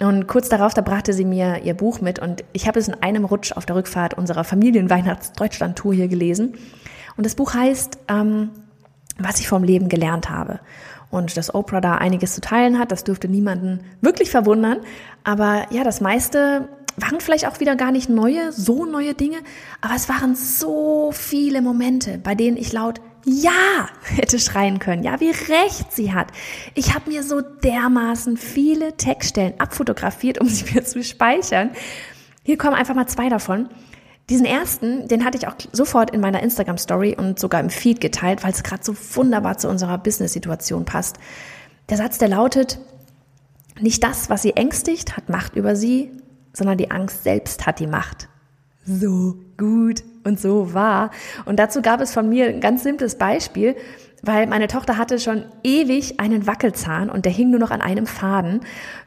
Und 0.00 0.26
kurz 0.26 0.50
darauf, 0.50 0.74
da 0.74 0.82
brachte 0.82 1.14
sie 1.14 1.24
mir 1.24 1.62
ihr 1.64 1.74
Buch 1.74 2.02
mit 2.02 2.18
und 2.18 2.44
ich 2.52 2.68
habe 2.68 2.78
es 2.78 2.88
in 2.88 3.02
einem 3.02 3.24
Rutsch 3.24 3.52
auf 3.52 3.64
der 3.64 3.76
Rückfahrt 3.76 4.12
unserer 4.12 4.44
Familienweihnachts-Deutschland-Tour 4.44 5.94
hier 5.94 6.08
gelesen. 6.08 6.56
Und 7.16 7.24
das 7.24 7.36
Buch 7.36 7.54
heißt, 7.54 8.00
ähm, 8.08 8.50
was 9.18 9.40
ich 9.40 9.48
vom 9.48 9.64
Leben 9.64 9.88
gelernt 9.88 10.28
habe. 10.28 10.60
Und 11.14 11.36
dass 11.36 11.54
Oprah 11.54 11.80
da 11.80 11.94
einiges 11.94 12.34
zu 12.34 12.40
teilen 12.40 12.78
hat. 12.78 12.92
Das 12.92 13.04
dürfte 13.04 13.28
niemanden 13.28 13.80
wirklich 14.00 14.30
verwundern. 14.30 14.78
Aber 15.22 15.66
ja, 15.70 15.84
das 15.84 16.00
meiste 16.00 16.68
waren 16.96 17.20
vielleicht 17.20 17.46
auch 17.46 17.60
wieder 17.60 17.76
gar 17.76 17.92
nicht 17.92 18.08
neue, 18.08 18.52
so 18.52 18.84
neue 18.84 19.14
Dinge, 19.14 19.38
aber 19.80 19.94
es 19.94 20.08
waren 20.08 20.34
so 20.34 21.10
viele 21.12 21.62
Momente, 21.62 22.18
bei 22.18 22.34
denen 22.34 22.56
ich 22.56 22.72
laut 22.72 23.00
ja 23.24 23.88
hätte 24.02 24.38
schreien 24.38 24.78
können. 24.78 25.02
Ja, 25.02 25.20
wie 25.20 25.30
recht 25.30 25.92
sie 25.92 26.12
hat. 26.12 26.28
Ich 26.74 26.94
habe 26.94 27.10
mir 27.10 27.22
so 27.22 27.40
dermaßen 27.40 28.36
viele 28.36 28.96
Textstellen 28.96 29.54
abfotografiert, 29.58 30.40
um 30.40 30.48
sie 30.48 30.64
mir 30.74 30.84
zu 30.84 31.02
speichern. 31.02 31.70
Hier 32.42 32.58
kommen 32.58 32.74
einfach 32.74 32.94
mal 32.94 33.06
zwei 33.06 33.28
davon. 33.28 33.68
Diesen 34.30 34.46
ersten, 34.46 35.06
den 35.06 35.24
hatte 35.24 35.36
ich 35.36 35.46
auch 35.46 35.54
sofort 35.72 36.10
in 36.10 36.20
meiner 36.20 36.42
Instagram 36.42 36.78
Story 36.78 37.14
und 37.16 37.38
sogar 37.38 37.60
im 37.60 37.68
Feed 37.68 38.00
geteilt, 38.00 38.42
weil 38.42 38.52
es 38.52 38.62
gerade 38.62 38.82
so 38.82 38.94
wunderbar 39.14 39.58
zu 39.58 39.68
unserer 39.68 39.98
Business-Situation 39.98 40.86
passt. 40.86 41.18
Der 41.90 41.98
Satz, 41.98 42.16
der 42.16 42.28
lautet, 42.28 42.78
nicht 43.80 44.02
das, 44.02 44.30
was 44.30 44.42
sie 44.42 44.56
ängstigt, 44.56 45.16
hat 45.16 45.28
Macht 45.28 45.56
über 45.56 45.76
sie, 45.76 46.10
sondern 46.54 46.78
die 46.78 46.90
Angst 46.90 47.24
selbst 47.24 47.66
hat 47.66 47.80
die 47.80 47.86
Macht. 47.86 48.28
So 48.86 49.36
gut 49.58 50.02
und 50.24 50.40
so 50.40 50.72
wahr. 50.72 51.10
Und 51.44 51.58
dazu 51.58 51.82
gab 51.82 52.00
es 52.00 52.12
von 52.12 52.28
mir 52.28 52.46
ein 52.46 52.60
ganz 52.60 52.82
simples 52.82 53.16
Beispiel, 53.16 53.76
weil 54.22 54.46
meine 54.46 54.68
Tochter 54.68 54.96
hatte 54.96 55.18
schon 55.18 55.44
ewig 55.62 56.18
einen 56.18 56.46
Wackelzahn 56.46 57.10
und 57.10 57.26
der 57.26 57.32
hing 57.32 57.50
nur 57.50 57.60
noch 57.60 57.70
an 57.70 57.82
einem 57.82 58.06
Faden, 58.06 58.60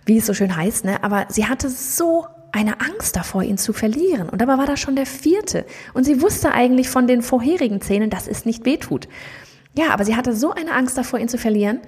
wie 0.06 0.18
es 0.18 0.28
so 0.28 0.36
schön 0.36 0.56
heißt, 0.56 0.86
ne? 0.86 1.04
Aber 1.04 1.26
sie 1.30 1.48
hatte 1.48 1.70
so 1.70 2.28
eine 2.58 2.82
Angst 2.82 3.16
davor, 3.16 3.44
ihn 3.44 3.60
zu 3.60 3.72
verlieren. 3.72 4.30
Und 4.30 4.42
dabei 4.42 4.58
war 4.58 4.66
das 4.66 4.80
schon 4.80 4.96
der 4.96 5.06
vierte. 5.06 5.66
Und 5.94 6.06
sie 6.06 6.22
wusste 6.22 6.52
eigentlich 6.52 6.90
von 6.90 7.06
den 7.06 7.22
vorherigen 7.22 7.82
Zähnen, 7.82 8.10
dass 8.10 8.28
es 8.28 8.46
nicht 8.46 8.66
wehtut. 8.66 9.08
Ja, 9.78 9.92
aber 9.92 10.04
sie 10.06 10.16
hatte 10.16 10.36
so 10.36 10.52
eine 10.52 10.74
Angst 10.74 10.98
davor, 10.98 11.20
ihn 11.20 11.30
zu 11.30 11.38
verlieren, 11.38 11.82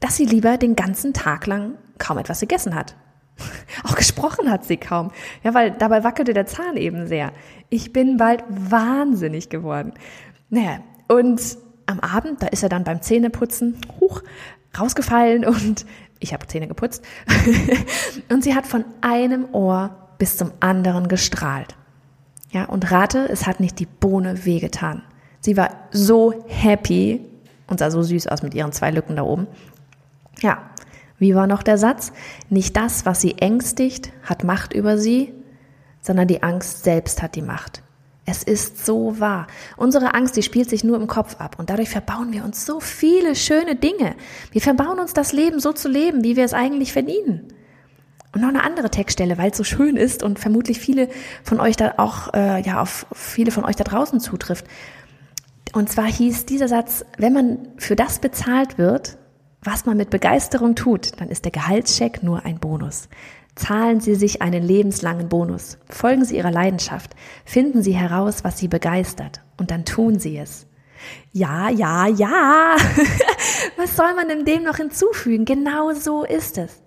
dass 0.00 0.16
sie 0.16 0.26
lieber 0.26 0.58
den 0.58 0.76
ganzen 0.76 1.14
Tag 1.14 1.46
lang 1.46 1.78
kaum 1.96 2.18
etwas 2.18 2.40
gegessen 2.40 2.74
hat. 2.74 2.94
Auch 3.84 3.94
gesprochen 3.94 4.50
hat 4.50 4.66
sie 4.66 4.76
kaum. 4.76 5.12
Ja, 5.42 5.54
weil 5.54 5.70
dabei 5.70 6.04
wackelte 6.04 6.34
der 6.34 6.44
Zahn 6.44 6.76
eben 6.76 7.06
sehr. 7.06 7.32
Ich 7.70 7.94
bin 7.94 8.18
bald 8.18 8.44
wahnsinnig 8.48 9.48
geworden. 9.48 9.94
Naja, 10.50 10.80
und 11.08 11.40
am 11.86 12.00
Abend, 12.00 12.42
da 12.42 12.48
ist 12.48 12.62
er 12.62 12.68
dann 12.68 12.84
beim 12.84 13.00
Zähneputzen 13.00 13.78
hoch 13.98 14.22
rausgefallen 14.78 15.46
und 15.46 15.86
ich 16.20 16.34
habe 16.34 16.46
Zähne 16.46 16.68
geputzt. 16.68 17.02
und 18.28 18.44
sie 18.44 18.54
hat 18.54 18.66
von 18.66 18.84
einem 19.00 19.54
Ohr 19.54 20.01
bis 20.22 20.36
zum 20.36 20.52
anderen 20.60 21.08
gestrahlt. 21.08 21.74
Ja, 22.52 22.66
und 22.66 22.92
rate, 22.92 23.28
es 23.28 23.44
hat 23.44 23.58
nicht 23.58 23.80
die 23.80 23.86
Bohne 23.86 24.44
wehgetan. 24.44 25.02
Sie 25.40 25.56
war 25.56 25.70
so 25.90 26.44
happy 26.46 27.28
und 27.66 27.80
sah 27.80 27.90
so 27.90 28.04
süß 28.04 28.28
aus 28.28 28.44
mit 28.44 28.54
ihren 28.54 28.70
zwei 28.70 28.92
Lücken 28.92 29.16
da 29.16 29.24
oben. 29.24 29.48
Ja, 30.38 30.62
wie 31.18 31.34
war 31.34 31.48
noch 31.48 31.64
der 31.64 31.76
Satz? 31.76 32.12
Nicht 32.50 32.76
das, 32.76 33.04
was 33.04 33.20
sie 33.20 33.36
ängstigt, 33.38 34.12
hat 34.22 34.44
Macht 34.44 34.74
über 34.74 34.96
sie, 34.96 35.34
sondern 36.00 36.28
die 36.28 36.44
Angst 36.44 36.84
selbst 36.84 37.20
hat 37.20 37.34
die 37.34 37.42
Macht. 37.42 37.82
Es 38.24 38.44
ist 38.44 38.86
so 38.86 39.18
wahr. 39.18 39.48
Unsere 39.76 40.14
Angst, 40.14 40.36
die 40.36 40.44
spielt 40.44 40.70
sich 40.70 40.84
nur 40.84 40.98
im 40.98 41.08
Kopf 41.08 41.40
ab 41.40 41.56
und 41.58 41.68
dadurch 41.68 41.88
verbauen 41.88 42.32
wir 42.32 42.44
uns 42.44 42.64
so 42.64 42.78
viele 42.78 43.34
schöne 43.34 43.74
Dinge. 43.74 44.14
Wir 44.52 44.60
verbauen 44.60 45.00
uns 45.00 45.14
das 45.14 45.32
Leben 45.32 45.58
so 45.58 45.72
zu 45.72 45.88
leben, 45.88 46.22
wie 46.22 46.36
wir 46.36 46.44
es 46.44 46.54
eigentlich 46.54 46.92
verdienen. 46.92 47.48
Und 48.34 48.40
noch 48.40 48.48
eine 48.48 48.64
andere 48.64 48.90
Textstelle, 48.90 49.36
weil 49.36 49.50
es 49.50 49.58
so 49.58 49.64
schön 49.64 49.96
ist 49.96 50.22
und 50.22 50.38
vermutlich 50.38 50.78
viele 50.78 51.08
von 51.44 51.60
euch 51.60 51.76
da 51.76 51.94
auch, 51.98 52.32
äh, 52.32 52.62
ja, 52.62 52.80
auf 52.80 53.06
viele 53.12 53.50
von 53.50 53.64
euch 53.64 53.76
da 53.76 53.84
draußen 53.84 54.20
zutrifft. 54.20 54.66
Und 55.74 55.90
zwar 55.90 56.06
hieß 56.06 56.46
dieser 56.46 56.68
Satz, 56.68 57.04
wenn 57.18 57.32
man 57.32 57.58
für 57.76 57.96
das 57.96 58.18
bezahlt 58.18 58.78
wird, 58.78 59.18
was 59.62 59.86
man 59.86 59.96
mit 59.96 60.10
Begeisterung 60.10 60.74
tut, 60.74 61.20
dann 61.20 61.28
ist 61.28 61.44
der 61.44 61.52
Gehaltscheck 61.52 62.22
nur 62.22 62.44
ein 62.44 62.58
Bonus. 62.58 63.08
Zahlen 63.54 64.00
Sie 64.00 64.14
sich 64.14 64.40
einen 64.40 64.62
lebenslangen 64.62 65.28
Bonus. 65.28 65.78
Folgen 65.88 66.24
Sie 66.24 66.36
Ihrer 66.36 66.50
Leidenschaft. 66.50 67.14
Finden 67.44 67.82
Sie 67.82 67.92
heraus, 67.92 68.44
was 68.44 68.58
Sie 68.58 68.68
begeistert. 68.68 69.42
Und 69.58 69.70
dann 69.70 69.84
tun 69.84 70.18
Sie 70.18 70.38
es. 70.38 70.66
Ja, 71.32 71.68
ja, 71.68 72.06
ja. 72.06 72.76
was 73.76 73.94
soll 73.94 74.14
man 74.14 74.28
denn 74.28 74.44
dem 74.44 74.62
noch 74.62 74.76
hinzufügen? 74.76 75.44
Genau 75.44 75.92
so 75.92 76.24
ist 76.24 76.56
es. 76.58 76.81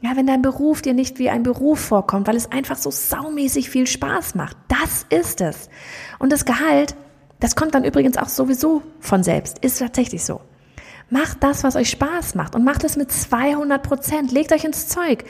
Ja, 0.00 0.14
wenn 0.14 0.26
dein 0.26 0.42
Beruf 0.42 0.80
dir 0.80 0.94
nicht 0.94 1.18
wie 1.18 1.28
ein 1.28 1.42
Beruf 1.42 1.80
vorkommt, 1.80 2.28
weil 2.28 2.36
es 2.36 2.52
einfach 2.52 2.76
so 2.76 2.90
saumäßig 2.90 3.68
viel 3.68 3.86
Spaß 3.86 4.36
macht. 4.36 4.56
Das 4.68 5.04
ist 5.10 5.40
es. 5.40 5.68
Und 6.20 6.30
das 6.30 6.44
Gehalt, 6.44 6.94
das 7.40 7.56
kommt 7.56 7.74
dann 7.74 7.84
übrigens 7.84 8.16
auch 8.16 8.28
sowieso 8.28 8.82
von 9.00 9.24
selbst. 9.24 9.58
Ist 9.58 9.80
tatsächlich 9.80 10.24
so. 10.24 10.40
Macht 11.10 11.42
das, 11.42 11.64
was 11.64 11.74
euch 11.74 11.90
Spaß 11.90 12.36
macht 12.36 12.54
und 12.54 12.64
macht 12.64 12.84
es 12.84 12.96
mit 12.96 13.10
200 13.10 13.82
Prozent. 13.82 14.30
Legt 14.30 14.52
euch 14.52 14.64
ins 14.64 14.86
Zeug. 14.86 15.24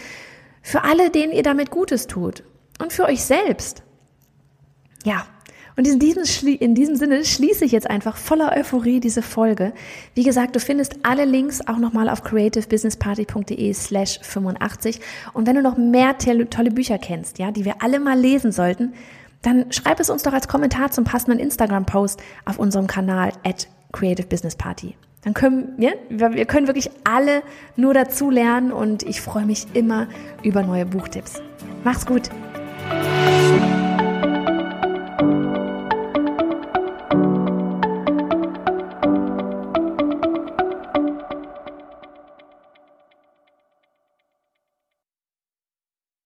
Für 0.61 0.85
alle, 0.85 1.11
denen 1.11 1.33
ihr 1.33 1.43
damit 1.43 1.71
Gutes 1.71 2.07
tut. 2.07 2.43
Und 2.79 2.93
für 2.93 3.05
euch 3.05 3.25
selbst. 3.25 3.83
Ja. 5.05 5.27
Und 5.79 5.87
in 5.87 6.01
diesem, 6.01 6.25
in 6.59 6.75
diesem 6.75 6.97
Sinne 6.97 7.25
schließe 7.25 7.65
ich 7.65 7.71
jetzt 7.71 7.89
einfach 7.89 8.17
voller 8.17 8.53
Euphorie 8.57 8.99
diese 8.99 9.23
Folge. 9.23 9.73
Wie 10.13 10.25
gesagt, 10.25 10.57
du 10.57 10.61
findest 10.61 10.97
alle 11.05 11.25
Links 11.25 11.61
auch 11.69 11.79
nochmal 11.79 12.09
auf 12.09 12.25
creativebusinessparty.de 12.25 13.73
slash 13.75 14.19
85. 14.23 15.01
Und 15.35 15.47
wenn 15.47 15.55
du 15.55 15.63
noch 15.63 15.77
mehr 15.77 16.19
tolle 16.19 16.73
Bücher 16.73 16.99
kennst, 16.99 17.39
ja, 17.39 17.53
die 17.53 17.65
wir 17.65 17.81
alle 17.81 18.01
mal 18.01 18.19
lesen 18.19 18.51
sollten, 18.51 18.93
dann 19.43 19.71
schreib 19.71 20.01
es 20.01 20.11
uns 20.11 20.25
doch 20.25 20.33
als 20.33 20.49
Kommentar 20.49 20.91
zum 20.91 21.05
passenden 21.05 21.39
Instagram-Post 21.39 22.21
auf 22.45 22.59
unserem 22.59 22.89
Kanal 22.89 23.31
at 23.45 23.69
Creative 23.93 24.27
Business 24.27 24.57
Party. 24.57 24.97
Dann 25.23 25.33
können 25.33 25.75
wir, 25.77 25.95
wir 26.09 26.45
können 26.47 26.67
wirklich 26.67 26.91
alle 27.05 27.45
nur 27.77 27.95
dazu 27.95 28.31
lernen 28.31 28.73
und 28.73 29.05
ich 29.05 29.21
freue 29.21 29.47
mich 29.47 29.69
immer 29.75 30.09
über 30.43 30.65
neue 30.65 30.87
Buchtipps. 30.87 31.41
Mach's 31.85 32.05
gut! 32.05 32.31